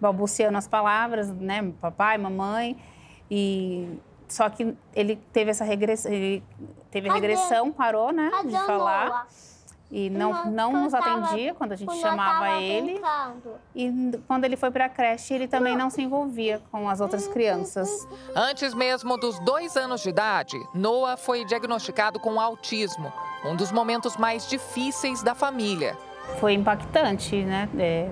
balbuciando 0.00 0.56
as 0.58 0.68
palavras, 0.68 1.30
né? 1.30 1.72
Papai, 1.80 2.18
mamãe. 2.18 2.76
E 3.30 3.98
só 4.28 4.48
que 4.48 4.76
ele 4.94 5.16
teve 5.32 5.50
essa 5.50 5.64
regressão, 5.64 6.10
teve 6.90 7.08
regressão, 7.08 7.72
parou, 7.72 8.12
né, 8.12 8.30
de 8.44 8.58
falar. 8.66 9.26
E 9.90 10.10
não, 10.10 10.44
não 10.50 10.72
nos 10.84 10.92
atendia 10.92 11.54
quando 11.54 11.72
a 11.72 11.76
gente 11.76 11.94
chamava 11.96 12.60
ele. 12.60 13.00
E 13.74 14.20
quando 14.26 14.44
ele 14.44 14.54
foi 14.54 14.70
para 14.70 14.84
a 14.84 14.88
creche, 14.88 15.32
ele 15.32 15.48
também 15.48 15.74
não 15.74 15.88
se 15.88 16.02
envolvia 16.02 16.60
com 16.70 16.90
as 16.90 17.00
outras 17.00 17.26
crianças. 17.26 18.06
Antes 18.36 18.74
mesmo 18.74 19.16
dos 19.16 19.38
dois 19.38 19.78
anos 19.78 20.02
de 20.02 20.10
idade, 20.10 20.58
Noah 20.74 21.16
foi 21.16 21.42
diagnosticado 21.46 22.20
com 22.20 22.38
autismo, 22.38 23.10
um 23.46 23.56
dos 23.56 23.72
momentos 23.72 24.18
mais 24.18 24.46
difíceis 24.46 25.22
da 25.22 25.34
família. 25.34 25.96
Foi 26.38 26.52
impactante, 26.52 27.42
né? 27.42 27.66
É, 27.78 28.10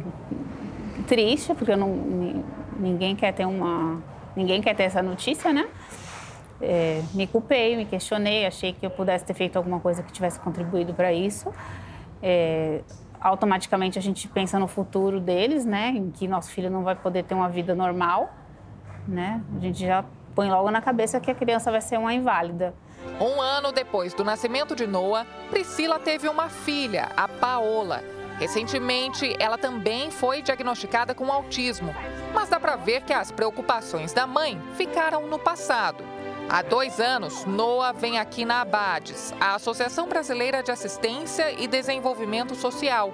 triste, 1.03 1.55
porque 1.55 1.75
não, 1.77 2.45
ninguém 2.79 3.15
quer 3.17 3.33
ter 3.33 3.47
uma. 3.47 4.03
Ninguém 4.35 4.61
quer 4.61 4.75
ter 4.75 4.85
essa 4.85 5.03
notícia, 5.03 5.53
né? 5.53 5.67
É, 6.61 7.03
me 7.13 7.27
culpei, 7.27 7.77
me 7.77 7.85
questionei, 7.85 8.47
achei 8.47 8.73
que 8.73 8.85
eu 8.85 8.91
pudesse 8.91 9.25
ter 9.25 9.35
feito 9.35 9.57
alguma 9.57 9.81
coisa 9.81 10.03
que 10.03 10.13
tivesse 10.13 10.39
contribuído 10.41 10.95
para 10.95 11.13
isso. 11.13 11.53
É, 12.23 12.81
automaticamente 13.21 13.99
a 13.99 14.03
gente 14.03 14.29
pensa 14.29 14.59
no 14.59 14.67
futuro 14.67 15.21
deles, 15.21 15.65
né? 15.65 15.89
Em 15.89 16.11
que 16.11 16.27
nosso 16.27 16.51
filho 16.51 16.71
não 16.71 16.83
vai 16.83 16.95
poder 16.95 17.25
ter 17.25 17.35
uma 17.35 17.49
vida 17.49 17.75
normal, 17.75 18.33
né? 19.07 19.43
A 19.57 19.61
gente 19.61 19.85
já 19.85 20.05
põe 20.35 20.51
logo 20.51 20.71
na 20.71 20.81
cabeça 20.81 21.21
que 21.21 21.31
a 21.31 21.35
criança 21.35 21.71
vai 21.71 21.81
ser 21.81 21.99
uma 21.99 22.13
inválida. 22.13 22.75
Um 23.21 23.41
ano 23.41 23.73
depois 23.73 24.13
do 24.13 24.25
nascimento 24.25 24.75
de 24.75 24.87
Noah, 24.87 25.27
Priscila 25.51 25.99
teve 25.99 26.29
uma 26.29 26.49
filha, 26.49 27.09
a 27.17 27.29
Paola. 27.29 28.03
Recentemente, 28.39 29.35
ela 29.39 29.57
também 29.57 30.11
foi 30.11 30.43
diagnosticada 30.43 31.15
com 31.15 31.33
autismo, 31.33 31.95
mas 32.35 32.49
dá 32.49 32.61
para 32.61 32.77
ver 32.77 33.03
que 33.03 33.13
as 33.13 33.31
preocupações 33.31 34.13
da 34.13 34.27
mãe 34.27 34.61
ficaram 34.75 35.27
no 35.27 35.39
passado. 35.39 36.05
Há 36.49 36.63
dois 36.63 37.01
anos, 37.01 37.45
Noah 37.45 37.93
vem 37.93 38.19
aqui 38.19 38.45
na 38.45 38.61
Abades, 38.61 39.35
a 39.41 39.55
Associação 39.55 40.07
Brasileira 40.07 40.63
de 40.63 40.71
Assistência 40.71 41.51
e 41.51 41.67
Desenvolvimento 41.67 42.55
Social, 42.55 43.13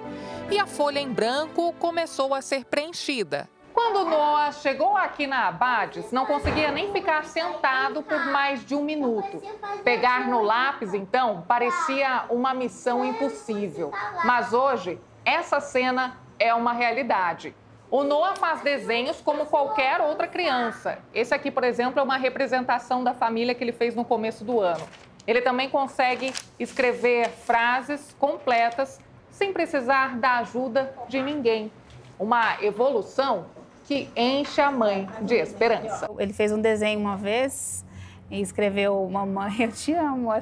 e 0.51 0.59
a 0.59 0.67
folha 0.67 0.99
em 0.99 1.11
branco 1.11 1.73
começou 1.79 2.35
a 2.35 2.41
ser 2.41 2.65
preenchida. 2.65 3.49
Quando 3.73 4.05
Noah 4.05 4.51
chegou 4.51 4.95
aqui 4.95 5.25
na 5.25 5.47
Abades, 5.47 6.11
não 6.11 6.27
conseguia 6.27 6.71
nem 6.71 6.91
ficar 6.91 7.25
sentado 7.25 8.03
por 8.03 8.23
mais 8.27 8.63
de 8.63 8.75
um 8.75 8.83
minuto. 8.83 9.41
Pegar 9.83 10.27
no 10.27 10.43
lápis, 10.43 10.93
então, 10.93 11.43
parecia 11.47 12.25
uma 12.29 12.53
missão 12.53 13.03
impossível. 13.03 13.91
Mas 14.23 14.53
hoje, 14.53 15.01
essa 15.25 15.59
cena 15.59 16.17
é 16.39 16.53
uma 16.53 16.73
realidade. 16.73 17.55
O 17.89 18.03
Noah 18.03 18.35
faz 18.35 18.61
desenhos 18.61 19.21
como 19.21 19.45
qualquer 19.45 20.01
outra 20.01 20.27
criança. 20.27 20.97
Esse 21.13 21.33
aqui, 21.33 21.51
por 21.51 21.63
exemplo, 21.63 21.99
é 21.99 22.03
uma 22.03 22.17
representação 22.17 23.03
da 23.03 23.13
família 23.13 23.53
que 23.53 23.63
ele 23.63 23.71
fez 23.71 23.93
no 23.95 24.03
começo 24.03 24.43
do 24.43 24.59
ano. 24.59 24.83
Ele 25.27 25.41
também 25.41 25.69
consegue 25.69 26.33
escrever 26.59 27.29
frases 27.29 28.15
completas 28.19 28.99
sem 29.29 29.53
precisar 29.53 30.17
da 30.17 30.39
ajuda 30.39 30.93
de 31.07 31.21
ninguém. 31.21 31.71
Uma 32.19 32.61
evolução 32.63 33.45
que 33.85 34.09
enche 34.15 34.59
a 34.59 34.71
mãe 34.71 35.07
de 35.21 35.35
esperança. 35.35 36.09
Ele 36.17 36.33
fez 36.33 36.51
um 36.51 36.59
desenho 36.59 36.99
uma 36.99 37.15
vez 37.15 37.85
e 38.29 38.41
escreveu 38.41 39.07
Mamãe, 39.09 39.53
eu 39.61 39.71
te 39.71 39.93
amo. 39.93 40.31
A 40.31 40.39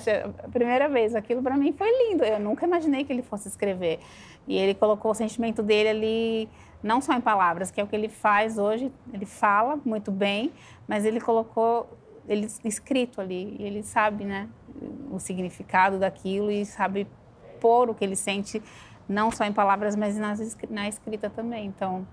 primeira 0.51 0.87
vez, 0.87 1.15
aquilo 1.15 1.41
para 1.41 1.57
mim 1.57 1.73
foi 1.73 1.89
lindo. 2.07 2.23
Eu 2.23 2.39
nunca 2.39 2.65
imaginei 2.65 3.03
que 3.03 3.11
ele 3.11 3.21
fosse 3.21 3.47
escrever. 3.47 3.99
E 4.47 4.57
ele 4.57 4.73
colocou 4.73 5.11
o 5.11 5.13
sentimento 5.13 5.61
dele 5.61 5.89
ali, 5.89 6.49
não 6.81 6.99
só 6.99 7.13
em 7.13 7.21
palavras, 7.21 7.71
que 7.71 7.79
é 7.79 7.83
o 7.83 7.87
que 7.87 7.95
ele 7.95 8.09
faz 8.09 8.57
hoje. 8.57 8.91
Ele 9.13 9.25
fala 9.25 9.79
muito 9.85 10.11
bem, 10.11 10.51
mas 10.87 11.05
ele 11.05 11.21
colocou 11.21 11.89
ele 12.27 12.47
escrito 12.65 13.21
ali. 13.21 13.55
Ele 13.59 13.83
sabe, 13.83 14.25
né, 14.25 14.49
o 15.11 15.19
significado 15.19 15.99
daquilo 15.99 16.51
e 16.51 16.65
sabe 16.65 17.07
pôr 17.59 17.89
o 17.89 17.93
que 17.93 18.03
ele 18.03 18.15
sente, 18.15 18.61
não 19.07 19.29
só 19.29 19.43
em 19.45 19.53
palavras, 19.53 19.95
mas 19.95 20.17
na 20.17 20.87
escrita 20.87 21.29
também. 21.29 21.67
Então, 21.67 22.07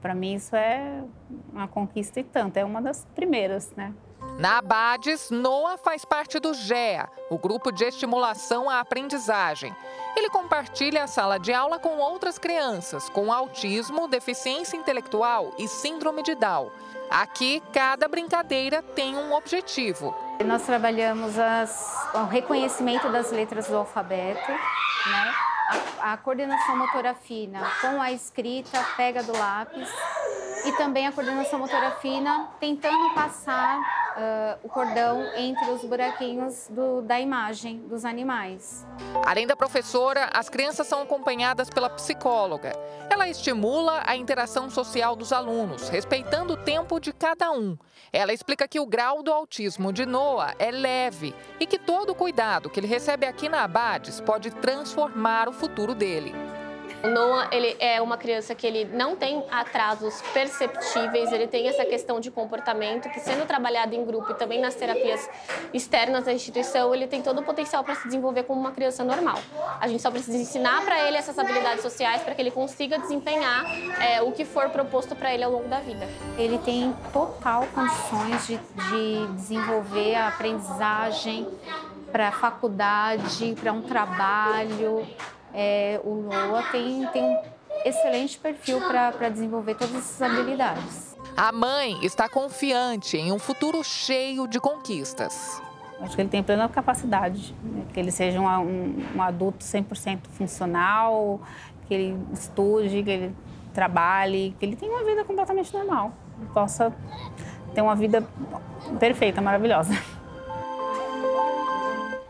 para 0.00 0.14
mim 0.14 0.34
isso 0.34 0.56
é 0.56 1.04
uma 1.52 1.68
conquista 1.68 2.18
e 2.20 2.24
tanto. 2.24 2.56
É 2.56 2.64
uma 2.64 2.82
das 2.82 3.04
primeiras, 3.14 3.72
né? 3.76 3.94
Na 4.38 4.58
Abades, 4.58 5.30
Noah 5.30 5.76
faz 5.76 6.04
parte 6.04 6.38
do 6.38 6.54
GEA, 6.54 7.10
o 7.28 7.36
grupo 7.36 7.72
de 7.72 7.82
estimulação 7.82 8.70
à 8.70 8.78
aprendizagem. 8.78 9.74
Ele 10.16 10.30
compartilha 10.30 11.02
a 11.02 11.06
sala 11.08 11.40
de 11.40 11.52
aula 11.52 11.80
com 11.80 11.98
outras 11.98 12.38
crianças 12.38 13.08
com 13.08 13.32
autismo, 13.32 14.06
deficiência 14.06 14.76
intelectual 14.76 15.52
e 15.58 15.66
síndrome 15.66 16.22
de 16.22 16.36
Down. 16.36 16.70
Aqui, 17.10 17.60
cada 17.72 18.06
brincadeira 18.06 18.80
tem 18.80 19.16
um 19.16 19.34
objetivo. 19.34 20.14
Nós 20.44 20.62
trabalhamos 20.62 21.36
as, 21.36 22.08
o 22.14 22.24
reconhecimento 22.26 23.10
das 23.10 23.32
letras 23.32 23.66
do 23.66 23.76
alfabeto, 23.76 24.52
né? 24.52 25.34
a, 26.00 26.12
a 26.12 26.16
coordenação 26.16 26.76
motora 26.76 27.12
fina 27.12 27.60
com 27.80 28.00
a 28.00 28.12
escrita, 28.12 28.80
pega 28.96 29.20
do 29.24 29.36
lápis 29.36 29.88
e 30.64 30.72
também 30.76 31.08
a 31.08 31.12
coordenação 31.12 31.58
motora 31.58 31.90
fina 32.00 32.50
tentando 32.60 33.14
passar 33.14 34.07
uh, 34.18 34.58
o 34.62 34.68
cordão 34.68 35.24
entre 35.36 35.70
os 35.70 35.82
buraquinhos 35.84 36.68
do, 36.68 37.00
da 37.02 37.20
imagem 37.20 37.78
dos 37.88 38.04
animais. 38.04 38.86
Além 39.24 39.46
da 39.46 39.56
professora, 39.56 40.28
as 40.34 40.48
crianças 40.48 40.86
são 40.86 41.02
acompanhadas 41.02 41.70
pela 41.70 41.88
psicóloga. 41.88 42.72
Ela 43.08 43.28
estimula 43.28 44.02
a 44.04 44.16
interação 44.16 44.68
social 44.68 45.16
dos 45.16 45.32
alunos, 45.32 45.88
respeitando 45.88 46.54
o 46.54 46.56
tempo 46.56 47.00
de 47.00 47.12
cada 47.12 47.50
um. 47.50 47.76
Ela 48.12 48.32
explica 48.32 48.68
que 48.68 48.80
o 48.80 48.86
grau 48.86 49.22
do 49.22 49.32
autismo 49.32 49.92
de 49.92 50.04
Noah 50.04 50.54
é 50.58 50.70
leve 50.70 51.34
e 51.60 51.66
que 51.66 51.78
todo 51.78 52.10
o 52.10 52.14
cuidado 52.14 52.68
que 52.68 52.80
ele 52.80 52.86
recebe 52.86 53.26
aqui 53.26 53.48
na 53.48 53.62
Abades 53.62 54.20
pode 54.20 54.50
transformar 54.50 55.48
o 55.48 55.52
futuro 55.52 55.94
dele. 55.94 56.34
O 57.00 57.06
Noah, 57.06 57.48
ele 57.52 57.76
é 57.78 58.02
uma 58.02 58.16
criança 58.16 58.56
que 58.56 58.66
ele 58.66 58.84
não 58.84 59.14
tem 59.14 59.44
atrasos 59.52 60.20
perceptíveis, 60.34 61.30
ele 61.30 61.46
tem 61.46 61.68
essa 61.68 61.84
questão 61.84 62.18
de 62.18 62.28
comportamento 62.28 63.08
que 63.10 63.20
sendo 63.20 63.46
trabalhado 63.46 63.94
em 63.94 64.04
grupo 64.04 64.32
e 64.32 64.34
também 64.34 64.60
nas 64.60 64.74
terapias 64.74 65.30
externas 65.72 66.24
da 66.24 66.32
instituição, 66.32 66.92
ele 66.92 67.06
tem 67.06 67.22
todo 67.22 67.40
o 67.40 67.44
potencial 67.44 67.84
para 67.84 67.94
se 67.94 68.04
desenvolver 68.06 68.42
como 68.42 68.60
uma 68.60 68.72
criança 68.72 69.04
normal. 69.04 69.38
A 69.80 69.86
gente 69.86 70.02
só 70.02 70.10
precisa 70.10 70.36
ensinar 70.36 70.84
para 70.84 71.06
ele 71.06 71.16
essas 71.16 71.38
habilidades 71.38 71.82
sociais 71.82 72.22
para 72.22 72.34
que 72.34 72.42
ele 72.42 72.50
consiga 72.50 72.98
desempenhar 72.98 73.64
é, 74.02 74.20
o 74.20 74.32
que 74.32 74.44
for 74.44 74.68
proposto 74.70 75.14
para 75.14 75.32
ele 75.32 75.44
ao 75.44 75.52
longo 75.52 75.68
da 75.68 75.78
vida. 75.78 76.08
Ele 76.36 76.58
tem 76.58 76.92
total 77.12 77.64
condições 77.74 78.44
de, 78.48 78.56
de 78.90 79.26
desenvolver 79.34 80.16
a 80.16 80.28
aprendizagem 80.28 81.46
para 82.10 82.28
a 82.28 82.32
faculdade, 82.32 83.54
para 83.60 83.72
um 83.72 83.82
trabalho, 83.82 85.06
é, 85.60 86.00
o 86.04 86.14
Noah 86.22 86.70
tem, 86.70 87.04
tem 87.08 87.24
um 87.24 87.42
excelente 87.84 88.38
perfil 88.38 88.80
para 88.80 89.28
desenvolver 89.28 89.74
todas 89.74 89.96
essas 89.96 90.22
habilidades. 90.22 91.16
A 91.36 91.50
mãe 91.50 91.98
está 92.04 92.28
confiante 92.28 93.16
em 93.16 93.32
um 93.32 93.40
futuro 93.40 93.82
cheio 93.82 94.46
de 94.46 94.60
conquistas. 94.60 95.60
Acho 96.00 96.14
que 96.14 96.22
ele 96.22 96.28
tem 96.28 96.44
plena 96.44 96.68
capacidade, 96.68 97.52
né? 97.60 97.82
que 97.92 97.98
ele 97.98 98.12
seja 98.12 98.40
um, 98.40 98.46
um, 98.46 99.04
um 99.16 99.22
adulto 99.22 99.64
100% 99.64 100.20
funcional, 100.30 101.40
que 101.88 101.94
ele 101.94 102.16
estude, 102.32 103.02
que 103.02 103.10
ele 103.10 103.36
trabalhe, 103.74 104.54
que 104.60 104.64
ele 104.64 104.76
tenha 104.76 104.92
uma 104.92 105.04
vida 105.04 105.24
completamente 105.24 105.74
normal, 105.74 106.12
possa 106.54 106.94
ter 107.74 107.82
uma 107.82 107.96
vida 107.96 108.24
perfeita, 109.00 109.40
maravilhosa. 109.40 109.92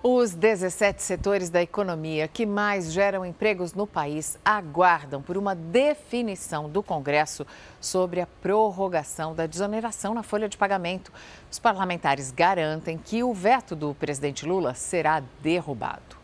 Os 0.01 0.33
17 0.33 1.03
setores 1.03 1.51
da 1.51 1.61
economia 1.61 2.29
que 2.29 2.47
mais 2.47 2.93
geram 2.93 3.27
empregos 3.27 3.75
no 3.75 3.85
país 3.85 4.39
aguardam 4.45 5.21
por 5.21 5.37
uma 5.37 5.57
definição 5.57 6.71
do 6.71 6.85
Congresso 6.85 7.45
sobre 7.81 8.21
a 8.21 8.27
prorrogação 8.27 9.35
da 9.35 9.45
desoneração 9.45 10.15
na 10.15 10.23
folha 10.23 10.49
de 10.49 10.57
pagamento. 10.57 11.13
Os 11.51 11.59
parlamentares 11.59 12.31
garantem 12.31 12.97
que 12.97 13.25
o 13.25 13.35
veto 13.35 13.75
do 13.75 13.93
presidente 13.93 14.47
Lula 14.47 14.73
será 14.73 15.21
derrubado. 15.43 16.17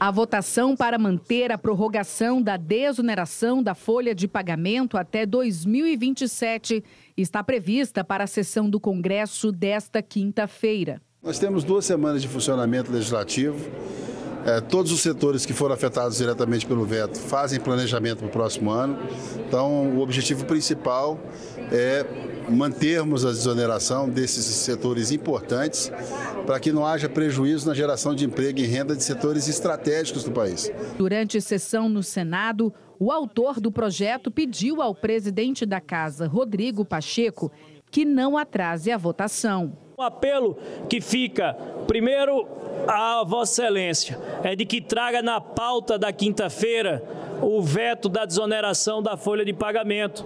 A 0.00 0.10
votação 0.10 0.76
para 0.76 0.98
manter 0.98 1.52
a 1.52 1.56
prorrogação 1.56 2.42
da 2.42 2.56
desoneração 2.56 3.62
da 3.62 3.76
folha 3.76 4.12
de 4.12 4.26
pagamento 4.26 4.98
até 4.98 5.24
2027 5.24 6.82
está 7.16 7.44
prevista 7.44 8.02
para 8.02 8.24
a 8.24 8.26
sessão 8.26 8.68
do 8.68 8.80
Congresso 8.80 9.52
desta 9.52 10.02
quinta-feira. 10.02 11.00
Nós 11.22 11.38
temos 11.38 11.64
duas 11.64 11.84
semanas 11.84 12.22
de 12.22 12.28
funcionamento 12.28 12.92
legislativo. 12.92 13.58
É, 14.46 14.60
todos 14.60 14.92
os 14.92 15.00
setores 15.00 15.44
que 15.44 15.52
foram 15.52 15.74
afetados 15.74 16.18
diretamente 16.18 16.64
pelo 16.64 16.84
veto 16.84 17.18
fazem 17.18 17.58
planejamento 17.58 18.18
para 18.18 18.28
o 18.28 18.30
próximo 18.30 18.70
ano. 18.70 18.96
Então, 19.48 19.96
o 19.96 20.00
objetivo 20.00 20.44
principal 20.44 21.18
é 21.72 22.06
mantermos 22.48 23.24
a 23.24 23.30
desoneração 23.30 24.08
desses 24.08 24.44
setores 24.44 25.10
importantes 25.10 25.90
para 26.46 26.60
que 26.60 26.70
não 26.70 26.86
haja 26.86 27.08
prejuízo 27.08 27.66
na 27.66 27.74
geração 27.74 28.14
de 28.14 28.24
emprego 28.24 28.60
e 28.60 28.66
renda 28.66 28.94
de 28.94 29.02
setores 29.02 29.48
estratégicos 29.48 30.22
do 30.22 30.30
país. 30.30 30.70
Durante 30.96 31.40
sessão 31.40 31.88
no 31.88 32.04
Senado, 32.04 32.72
o 33.00 33.10
autor 33.10 33.58
do 33.58 33.72
projeto 33.72 34.30
pediu 34.30 34.80
ao 34.80 34.94
presidente 34.94 35.66
da 35.66 35.80
Casa, 35.80 36.28
Rodrigo 36.28 36.84
Pacheco, 36.84 37.50
que 37.90 38.04
não 38.04 38.38
atrase 38.38 38.92
a 38.92 38.96
votação. 38.96 39.85
O 39.98 40.02
apelo 40.02 40.58
que 40.90 41.00
fica, 41.00 41.56
primeiro, 41.86 42.46
a 42.86 43.24
Vossa 43.24 43.62
Excelência, 43.62 44.20
é 44.44 44.54
de 44.54 44.66
que 44.66 44.78
traga 44.78 45.22
na 45.22 45.40
pauta 45.40 45.98
da 45.98 46.12
quinta-feira 46.12 47.02
o 47.40 47.62
veto 47.62 48.06
da 48.06 48.26
desoneração 48.26 49.02
da 49.02 49.16
folha 49.16 49.42
de 49.42 49.54
pagamento, 49.54 50.22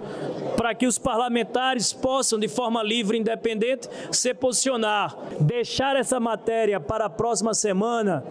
para 0.57 0.75
que 0.75 0.85
os 0.85 0.97
parlamentares 0.97 1.93
possam, 1.93 2.37
de 2.37 2.49
forma 2.49 2.83
livre 2.83 3.15
e 3.15 3.21
independente, 3.21 3.87
se 4.11 4.33
posicionar. 4.33 5.15
Deixar 5.39 5.95
essa 5.95 6.19
matéria 6.19 6.77
para 6.77 7.05
a 7.05 7.09
próxima 7.09 7.53
semana 7.53 8.25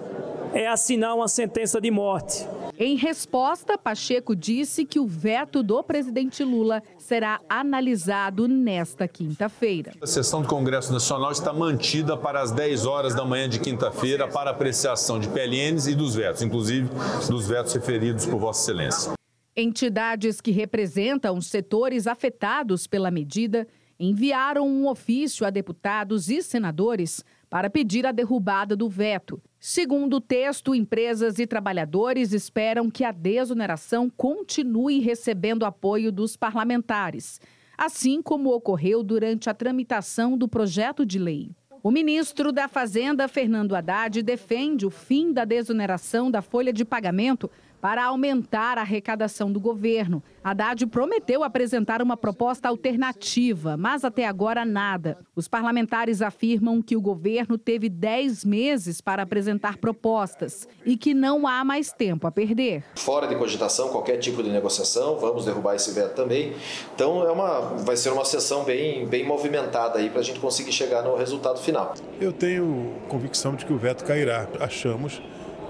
é 0.52 0.66
assinar 0.66 1.14
uma 1.14 1.28
sentença 1.28 1.80
de 1.80 1.90
morte. 1.90 2.46
Em 2.82 2.96
resposta, 2.96 3.76
Pacheco 3.76 4.34
disse 4.34 4.86
que 4.86 4.98
o 4.98 5.06
veto 5.06 5.62
do 5.62 5.82
presidente 5.82 6.42
Lula 6.42 6.82
será 6.96 7.38
analisado 7.46 8.48
nesta 8.48 9.06
quinta-feira. 9.06 9.92
A 10.00 10.06
sessão 10.06 10.40
do 10.40 10.48
Congresso 10.48 10.90
Nacional 10.90 11.30
está 11.30 11.52
mantida 11.52 12.16
para 12.16 12.40
as 12.40 12.50
10 12.50 12.86
horas 12.86 13.14
da 13.14 13.22
manhã 13.22 13.50
de 13.50 13.60
quinta-feira 13.60 14.26
para 14.26 14.50
apreciação 14.50 15.20
de 15.20 15.28
PLNs 15.28 15.88
e 15.88 15.94
dos 15.94 16.14
vetos, 16.14 16.40
inclusive 16.40 16.88
dos 17.28 17.46
vetos 17.46 17.74
referidos 17.74 18.24
por 18.24 18.38
Vossa 18.38 18.62
Excelência. 18.62 19.12
Entidades 19.54 20.40
que 20.40 20.50
representam 20.50 21.36
os 21.36 21.48
setores 21.48 22.06
afetados 22.06 22.86
pela 22.86 23.10
medida 23.10 23.68
enviaram 23.98 24.66
um 24.66 24.88
ofício 24.88 25.46
a 25.46 25.50
deputados 25.50 26.30
e 26.30 26.42
senadores 26.42 27.22
para 27.50 27.68
pedir 27.68 28.06
a 28.06 28.12
derrubada 28.12 28.74
do 28.74 28.88
veto. 28.88 29.38
Segundo 29.62 30.16
o 30.16 30.20
texto, 30.22 30.74
empresas 30.74 31.38
e 31.38 31.46
trabalhadores 31.46 32.32
esperam 32.32 32.90
que 32.90 33.04
a 33.04 33.12
desoneração 33.12 34.08
continue 34.08 35.00
recebendo 35.00 35.66
apoio 35.66 36.10
dos 36.10 36.34
parlamentares, 36.34 37.38
assim 37.76 38.22
como 38.22 38.54
ocorreu 38.54 39.02
durante 39.02 39.50
a 39.50 39.54
tramitação 39.54 40.34
do 40.34 40.48
projeto 40.48 41.04
de 41.04 41.18
lei. 41.18 41.50
O 41.82 41.90
ministro 41.90 42.52
da 42.52 42.68
Fazenda, 42.68 43.28
Fernando 43.28 43.76
Haddad, 43.76 44.22
defende 44.22 44.86
o 44.86 44.90
fim 44.90 45.30
da 45.30 45.44
desoneração 45.44 46.30
da 46.30 46.40
folha 46.40 46.72
de 46.72 46.84
pagamento 46.84 47.50
para 47.80 48.04
aumentar 48.04 48.78
a 48.78 48.82
arrecadação 48.82 49.50
do 49.50 49.58
governo. 49.58 50.22
Haddad 50.42 50.86
prometeu 50.86 51.42
apresentar 51.42 52.00
uma 52.02 52.16
proposta 52.16 52.68
alternativa, 52.68 53.76
mas 53.76 54.04
até 54.04 54.26
agora 54.26 54.64
nada. 54.64 55.18
Os 55.36 55.48
parlamentares 55.48 56.22
afirmam 56.22 56.80
que 56.80 56.96
o 56.96 57.00
governo 57.00 57.58
teve 57.58 57.88
10 57.88 58.44
meses 58.44 59.00
para 59.00 59.22
apresentar 59.22 59.76
propostas 59.78 60.66
e 60.84 60.96
que 60.96 61.12
não 61.14 61.46
há 61.46 61.64
mais 61.64 61.92
tempo 61.92 62.26
a 62.26 62.30
perder. 62.30 62.84
Fora 62.96 63.26
de 63.26 63.36
cogitação, 63.36 63.90
qualquer 63.90 64.16
tipo 64.18 64.42
de 64.42 64.50
negociação, 64.50 65.18
vamos 65.18 65.44
derrubar 65.44 65.74
esse 65.74 65.92
veto 65.92 66.14
também. 66.14 66.54
Então 66.94 67.22
é 67.26 67.30
uma, 67.30 67.60
vai 67.78 67.96
ser 67.96 68.10
uma 68.10 68.24
sessão 68.24 68.64
bem, 68.64 69.06
bem 69.06 69.26
movimentada 69.26 69.98
aí 69.98 70.10
para 70.10 70.20
a 70.20 70.24
gente 70.24 70.40
conseguir 70.40 70.72
chegar 70.72 71.02
no 71.02 71.16
resultado 71.16 71.58
final. 71.60 71.94
Eu 72.20 72.32
tenho 72.32 72.94
convicção 73.08 73.54
de 73.54 73.64
que 73.66 73.72
o 73.72 73.78
veto 73.78 74.04
cairá. 74.04 74.48
Achamos 74.58 75.20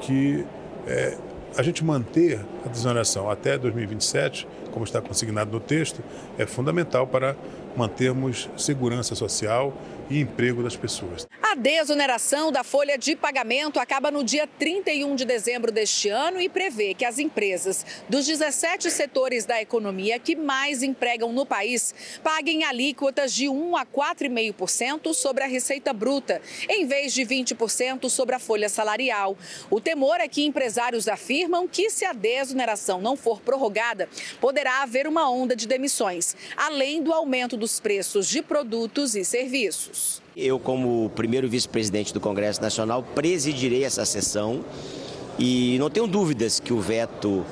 que 0.01 0.44
é, 0.87 1.16
a 1.56 1.62
gente 1.62 1.84
manter 1.84 2.40
a 2.64 2.68
desoneração 2.68 3.30
até 3.30 3.58
2027 3.58 4.46
como 4.70 4.84
está 4.84 5.00
consignado 5.00 5.50
no 5.50 5.60
texto, 5.60 6.02
é 6.38 6.46
fundamental 6.46 7.06
para 7.06 7.36
mantermos 7.76 8.48
segurança 8.56 9.14
social 9.14 9.72
e 10.11 10.20
emprego 10.20 10.62
das 10.62 10.77
pessoas. 10.77 11.27
A 11.40 11.55
desoneração 11.55 12.51
da 12.51 12.64
folha 12.64 12.99
de 12.99 13.14
pagamento 13.14 13.79
acaba 13.79 14.11
no 14.11 14.25
dia 14.25 14.46
31 14.46 15.14
de 15.14 15.25
dezembro 15.25 15.70
deste 15.70 16.09
ano 16.09 16.40
e 16.40 16.49
prevê 16.49 16.94
que 16.94 17.05
as 17.05 17.18
empresas 17.18 17.87
dos 18.09 18.27
17 18.27 18.90
setores 18.90 19.44
da 19.44 19.61
economia 19.62 20.18
que 20.18 20.35
mais 20.35 20.83
empregam 20.83 21.33
no 21.33 21.46
país 21.46 21.94
paguem 22.23 22.64
alíquotas 22.64 23.33
de 23.33 23.49
1 23.49 23.77
a 23.77 23.87
4,5% 23.87 25.14
sobre 25.14 25.44
a 25.44 25.46
receita 25.46 25.92
bruta, 25.92 26.42
em 26.68 26.87
vez 26.87 27.14
de 27.14 27.23
20% 27.23 28.09
sobre 28.09 28.35
a 28.35 28.38
folha 28.38 28.68
salarial. 28.68 29.37
O 29.70 29.81
temor 29.81 30.20
é 30.20 30.29
que 30.29 30.44
empresários 30.44 31.07
afirmam 31.09 31.68
que 31.68 31.90
se 31.90 32.05
a 32.05 32.12
desoneração 32.12 33.01
não 33.01 33.16
for 33.16 33.40
prorrogada, 33.40 34.09
poderá 34.40 34.83
haver 34.83 35.07
uma 35.07 35.31
onda 35.31 35.55
de 35.55 35.68
demissões, 35.68 36.35
além 36.57 37.03
do 37.03 37.12
aumento 37.12 37.57
dos 37.57 37.79
preços 37.79 38.29
de 38.29 38.42
produtos 38.42 39.14
e 39.14 39.25
serviços. 39.25 39.99
Eu, 40.36 40.58
como 40.58 41.10
primeiro 41.14 41.48
vice-presidente 41.48 42.14
do 42.14 42.20
Congresso 42.20 42.62
Nacional, 42.62 43.02
presidirei 43.14 43.84
essa 43.84 44.04
sessão 44.04 44.64
e 45.38 45.76
não 45.78 45.90
tenho 45.90 46.06
dúvidas 46.06 46.60
que 46.60 46.72
o 46.72 46.80
veto 46.80 47.44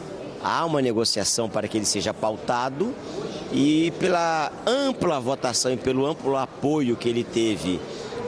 há 0.43 0.65
uma 0.65 0.81
negociação 0.81 1.49
para 1.49 1.67
que 1.67 1.77
ele 1.77 1.85
seja 1.85 2.15
pautado 2.15 2.95
e 3.53 3.93
pela 3.99 4.53
ampla 4.67 5.19
votação 5.19 5.73
e 5.73 5.77
pelo 5.77 6.07
amplo 6.07 6.37
apoio 6.37 6.97
que 6.97 7.09
ele 7.09 7.25
teve 7.25 7.81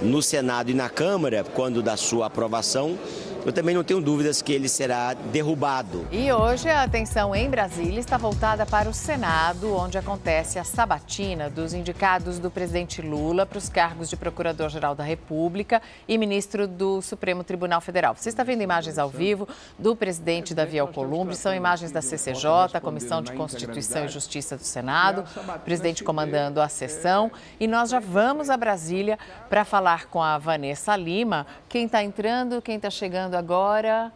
no 0.02 0.22
Senado 0.22 0.70
e 0.70 0.74
na 0.74 0.88
Câmara, 0.88 1.44
quando 1.54 1.82
da 1.82 1.96
sua 1.96 2.26
aprovação, 2.26 2.98
eu 3.44 3.52
também 3.52 3.74
não 3.74 3.82
tenho 3.82 4.00
dúvidas 4.00 4.42
que 4.42 4.52
ele 4.52 4.68
será 4.68 5.14
derrubado. 5.14 6.06
E 6.10 6.30
hoje 6.32 6.68
a 6.68 6.82
atenção 6.82 7.34
em 7.34 7.48
Brasília 7.48 7.98
está 7.98 8.18
voltada 8.18 8.66
para 8.66 8.88
o 8.88 8.94
Senado, 8.94 9.74
onde 9.74 9.96
acontece 9.96 10.58
a 10.58 10.64
sabatina 10.64 11.48
dos 11.48 11.72
indicados 11.72 12.38
do 12.38 12.50
presidente 12.50 13.00
Lula 13.00 13.46
para 13.46 13.58
os 13.58 13.68
cargos 13.68 14.10
de 14.10 14.16
Procurador-Geral 14.16 14.94
da 14.94 15.04
República 15.04 15.80
e 16.06 16.18
ministro 16.18 16.68
do 16.68 17.00
Supremo 17.00 17.42
Tribunal 17.42 17.80
Federal. 17.80 18.14
Você 18.14 18.28
está 18.28 18.42
vendo 18.42 18.62
imagens 18.62 18.98
ao 18.98 19.08
vivo 19.08 19.48
do 19.78 19.96
presidente 19.96 20.54
Davi 20.54 20.78
Alcolumbre, 20.78 21.34
são 21.34 21.54
imagens 21.54 21.90
da 21.90 22.02
CCJ, 22.02 22.74
a 22.74 22.80
Comissão 22.80 23.22
de 23.22 23.32
Constituição 23.32 24.04
e 24.04 24.08
Justiça 24.08 24.56
do 24.56 24.64
Senado, 24.64 25.24
o 25.56 25.58
presidente 25.60 26.04
comandando 26.04 26.60
a 26.60 26.68
sessão. 26.68 27.30
E 27.58 27.66
nós 27.66 27.90
já 27.90 28.00
vamos 28.00 28.50
a 28.50 28.56
Brasília 28.56 29.18
para 29.48 29.64
falar 29.64 30.06
com 30.06 30.22
a 30.22 30.36
Vanessa 30.36 30.94
Lima, 30.96 31.46
quem 31.68 31.86
está 31.86 32.02
entrando, 32.02 32.60
quem 32.60 32.76
está 32.76 32.90
chegando 32.90 33.29
agora. 33.36 34.12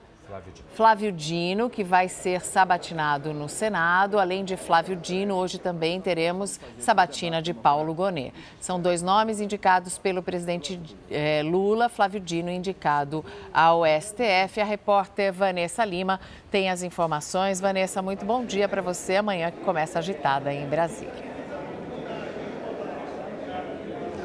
Flávio 0.74 1.12
Dino, 1.12 1.68
que 1.68 1.84
vai 1.84 2.08
ser 2.08 2.40
sabatinado 2.40 3.34
no 3.34 3.48
Senado. 3.48 4.18
Além 4.18 4.44
de 4.44 4.56
Flávio 4.56 4.96
Dino, 4.96 5.34
hoje 5.34 5.58
também 5.58 6.00
teremos 6.00 6.58
sabatina 6.78 7.42
de 7.42 7.52
Paulo 7.52 7.94
Gonet. 7.94 8.32
São 8.58 8.80
dois 8.80 9.02
nomes 9.02 9.40
indicados 9.40 9.98
pelo 9.98 10.22
presidente 10.22 10.80
eh, 11.10 11.42
Lula, 11.44 11.88
Flávio 11.88 12.20
Dino 12.20 12.50
indicado 12.50 13.24
ao 13.52 13.82
STF. 13.84 14.60
A 14.60 14.64
repórter 14.64 15.32
Vanessa 15.32 15.84
Lima 15.84 16.18
tem 16.50 16.70
as 16.70 16.82
informações. 16.82 17.60
Vanessa, 17.60 18.00
muito 18.00 18.24
bom 18.24 18.44
dia 18.44 18.68
para 18.68 18.82
você. 18.82 19.16
Amanhã 19.16 19.50
que 19.50 19.60
começa 19.60 19.98
agitada 19.98 20.52
em 20.52 20.66
Brasília. 20.66 21.33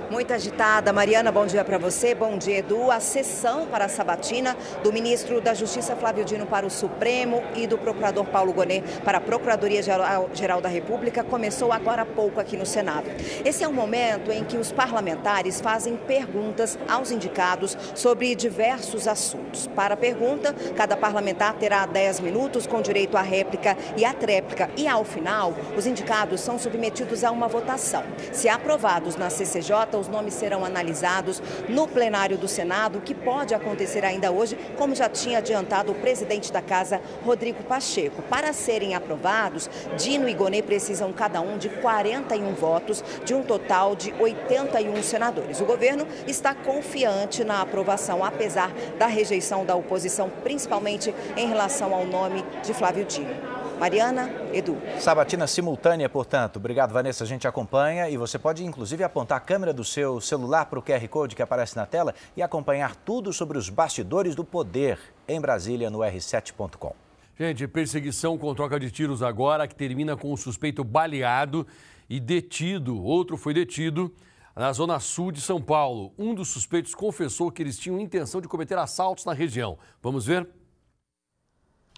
Muito 0.09 0.33
agitada. 0.33 0.91
Mariana, 0.91 1.31
bom 1.31 1.45
dia 1.45 1.63
para 1.63 1.77
você. 1.77 2.15
Bom 2.15 2.35
dia, 2.35 2.57
Edu. 2.57 2.89
A 2.89 2.99
sessão 2.99 3.67
para 3.67 3.85
a 3.85 3.89
sabatina 3.89 4.57
do 4.81 4.91
ministro 4.91 5.39
da 5.39 5.53
Justiça, 5.53 5.95
Flávio 5.95 6.25
Dino, 6.25 6.47
para 6.47 6.65
o 6.65 6.69
Supremo 6.69 7.43
e 7.55 7.67
do 7.67 7.77
procurador 7.77 8.25
Paulo 8.25 8.51
Gonet 8.51 8.83
para 9.05 9.19
a 9.19 9.21
Procuradoria-Geral 9.21 10.61
da 10.61 10.67
República 10.67 11.23
começou 11.23 11.71
agora 11.71 12.01
há 12.01 12.05
pouco 12.05 12.39
aqui 12.39 12.57
no 12.57 12.65
Senado. 12.65 13.05
Esse 13.45 13.63
é 13.63 13.67
um 13.67 13.71
momento 13.71 14.31
em 14.31 14.43
que 14.43 14.57
os 14.57 14.71
parlamentares 14.71 15.61
fazem 15.61 15.95
perguntas 15.95 16.79
aos 16.89 17.11
indicados 17.11 17.77
sobre 17.93 18.33
diversos 18.33 19.07
assuntos. 19.07 19.67
Para 19.67 19.93
a 19.93 19.97
pergunta, 19.97 20.55
cada 20.75 20.97
parlamentar 20.97 21.53
terá 21.53 21.85
10 21.85 22.21
minutos 22.21 22.65
com 22.65 22.81
direito 22.81 23.15
à 23.15 23.21
réplica 23.21 23.77
e 23.95 24.03
à 24.03 24.13
tréplica. 24.13 24.71
E 24.75 24.87
ao 24.87 25.05
final, 25.05 25.53
os 25.77 25.85
indicados 25.85 26.41
são 26.41 26.57
submetidos 26.57 27.23
a 27.23 27.29
uma 27.29 27.47
votação. 27.47 28.03
Se 28.31 28.49
aprovados 28.49 29.15
na 29.15 29.29
CCJ, 29.29 29.98
os 29.99 30.07
nomes 30.07 30.33
serão 30.33 30.65
analisados 30.65 31.41
no 31.67 31.87
plenário 31.87 32.37
do 32.37 32.47
Senado, 32.47 33.01
que 33.01 33.13
pode 33.13 33.53
acontecer 33.53 34.05
ainda 34.05 34.31
hoje, 34.31 34.57
como 34.77 34.95
já 34.95 35.09
tinha 35.09 35.39
adiantado 35.39 35.91
o 35.91 35.95
presidente 35.95 36.51
da 36.51 36.61
Casa, 36.61 37.01
Rodrigo 37.25 37.63
Pacheco. 37.63 38.21
Para 38.23 38.53
serem 38.53 38.95
aprovados, 38.95 39.69
Dino 39.97 40.27
e 40.27 40.33
Gonê 40.33 40.61
precisam 40.61 41.11
cada 41.11 41.41
um 41.41 41.57
de 41.57 41.69
41 41.69 42.53
votos, 42.53 43.03
de 43.25 43.33
um 43.33 43.43
total 43.43 43.95
de 43.95 44.13
81 44.19 45.03
senadores. 45.03 45.59
O 45.61 45.65
governo 45.65 46.07
está 46.27 46.55
confiante 46.55 47.43
na 47.43 47.61
aprovação, 47.61 48.23
apesar 48.23 48.71
da 48.97 49.07
rejeição 49.07 49.65
da 49.65 49.75
oposição, 49.75 50.29
principalmente 50.43 51.13
em 51.35 51.47
relação 51.47 51.93
ao 51.93 52.05
nome 52.05 52.43
de 52.63 52.73
Flávio 52.73 53.05
Dino. 53.05 53.58
Mariana, 53.79 54.29
Edu. 54.53 54.77
Sabatina 54.99 55.47
simultânea, 55.47 56.09
portanto. 56.09 56.57
Obrigado, 56.57 56.91
Vanessa. 56.91 57.23
A 57.23 57.27
gente 57.27 57.47
acompanha 57.47 58.09
e 58.09 58.17
você 58.17 58.37
pode, 58.37 58.65
inclusive, 58.65 59.05
apontar 59.05 59.37
a 59.37 59.41
câmera 59.41 59.71
do 59.71 59.85
seu 59.85 60.19
celular 60.19 60.65
para 60.65 60.77
o 60.77 60.81
QR 60.83 61.07
Code 61.07 61.33
que 61.33 61.41
aparece 61.41 61.77
na 61.77 61.85
tela 61.85 62.13
e 62.35 62.41
acompanhar 62.41 62.93
tudo 62.93 63.31
sobre 63.31 63.57
os 63.57 63.69
bastidores 63.69 64.35
do 64.35 64.43
poder 64.43 64.99
em 65.25 65.39
Brasília 65.39 65.89
no 65.89 65.99
r7.com. 65.99 66.93
Gente, 67.39 67.65
perseguição 67.69 68.37
com 68.37 68.53
troca 68.53 68.77
de 68.77 68.91
tiros 68.91 69.23
agora, 69.23 69.65
que 69.65 69.75
termina 69.75 70.17
com 70.17 70.27
o 70.27 70.33
um 70.33 70.37
suspeito 70.37 70.83
baleado 70.83 71.65
e 72.09 72.19
detido. 72.19 73.01
Outro 73.01 73.37
foi 73.37 73.53
detido 73.53 74.13
na 74.53 74.73
zona 74.73 74.99
sul 74.99 75.31
de 75.31 75.39
São 75.39 75.61
Paulo. 75.61 76.11
Um 76.19 76.35
dos 76.35 76.49
suspeitos 76.49 76.93
confessou 76.93 77.49
que 77.49 77.63
eles 77.63 77.79
tinham 77.79 77.97
intenção 77.97 78.41
de 78.41 78.47
cometer 78.49 78.77
assaltos 78.77 79.23
na 79.23 79.31
região. 79.31 79.77
Vamos 80.03 80.25
ver? 80.25 80.45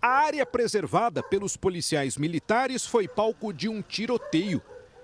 A 0.01 0.07
área 0.07 0.43
preservada 0.47 1.21
pelos 1.21 1.55
policiais 1.55 2.17
militares 2.17 2.87
foi 2.87 3.07
palco 3.07 3.53
de 3.53 3.69
um 3.69 3.83
tiroteio. 3.83 4.59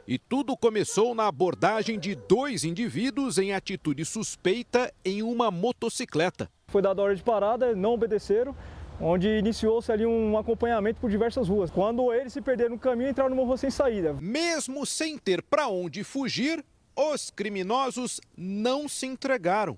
E 0.07 0.17
tudo 0.17 0.57
começou 0.57 1.13
na 1.13 1.27
abordagem 1.27 1.99
de 1.99 2.15
dois 2.15 2.63
indivíduos 2.63 3.37
em 3.37 3.53
atitude 3.53 4.03
suspeita 4.03 4.91
em 5.05 5.21
uma 5.21 5.51
motocicleta. 5.51 6.49
Foi 6.69 6.81
dada 6.81 6.99
hora 6.99 7.15
de 7.15 7.21
parada, 7.21 7.75
não 7.75 7.93
obedeceram, 7.93 8.55
onde 8.99 9.27
iniciou-se 9.27 9.91
ali 9.91 10.03
um 10.03 10.35
acompanhamento 10.35 10.99
por 10.99 11.11
diversas 11.11 11.47
ruas. 11.47 11.69
Quando 11.69 12.11
eles 12.11 12.33
se 12.33 12.41
perderam 12.41 12.71
no 12.71 12.79
caminho, 12.79 13.11
entraram 13.11 13.29
numa 13.29 13.45
rua 13.45 13.57
sem 13.57 13.69
saída. 13.69 14.13
Mesmo 14.19 14.83
sem 14.83 15.15
ter 15.15 15.43
para 15.43 15.67
onde 15.67 16.03
fugir, 16.03 16.65
os 16.95 17.29
criminosos 17.29 18.19
não 18.35 18.89
se 18.89 19.05
entregaram. 19.05 19.77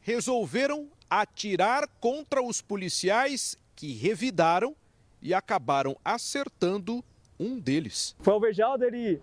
Resolveram 0.00 0.88
atirar 1.10 1.86
contra 2.00 2.42
os 2.42 2.62
policiais 2.62 3.58
que 3.76 3.92
revidaram 3.92 4.74
e 5.22 5.32
acabaram 5.34 5.96
acertando 6.04 7.04
um 7.38 7.60
deles. 7.60 8.16
Foi 8.18 8.32
alvejado, 8.32 8.82
ele 8.84 9.20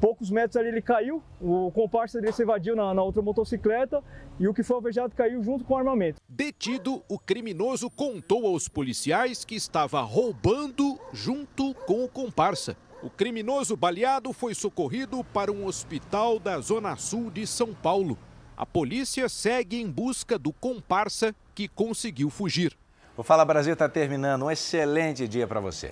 poucos 0.00 0.30
metros 0.30 0.56
ali 0.56 0.68
ele 0.68 0.80
caiu, 0.80 1.22
o 1.38 1.70
comparsa 1.72 2.20
dele 2.20 2.32
se 2.32 2.42
evadiu 2.42 2.74
na, 2.74 2.94
na, 2.94 3.02
outra 3.02 3.20
motocicleta 3.20 4.02
e 4.38 4.48
o 4.48 4.54
que 4.54 4.62
foi 4.62 4.76
alvejado 4.76 5.14
caiu 5.14 5.42
junto 5.42 5.62
com 5.62 5.74
o 5.74 5.76
armamento. 5.76 6.18
Detido, 6.26 7.02
o 7.06 7.18
criminoso 7.18 7.90
contou 7.90 8.46
aos 8.46 8.66
policiais 8.66 9.44
que 9.44 9.54
estava 9.54 10.00
roubando 10.00 10.98
junto 11.12 11.74
com 11.86 12.02
o 12.02 12.08
comparsa. 12.08 12.76
O 13.02 13.10
criminoso 13.10 13.76
baleado 13.76 14.32
foi 14.32 14.54
socorrido 14.54 15.22
para 15.22 15.52
um 15.52 15.66
hospital 15.66 16.38
da 16.38 16.58
Zona 16.60 16.96
Sul 16.96 17.30
de 17.30 17.46
São 17.46 17.74
Paulo. 17.74 18.18
A 18.56 18.64
polícia 18.64 19.28
segue 19.28 19.80
em 19.80 19.90
busca 19.90 20.38
do 20.38 20.52
comparsa 20.52 21.34
que 21.54 21.68
conseguiu 21.68 22.30
fugir. 22.30 22.76
O 23.16 23.22
Fala 23.22 23.44
Brasil 23.44 23.72
está 23.72 23.88
terminando. 23.88 24.44
Um 24.44 24.50
excelente 24.50 25.26
dia 25.26 25.46
para 25.46 25.60
você. 25.60 25.88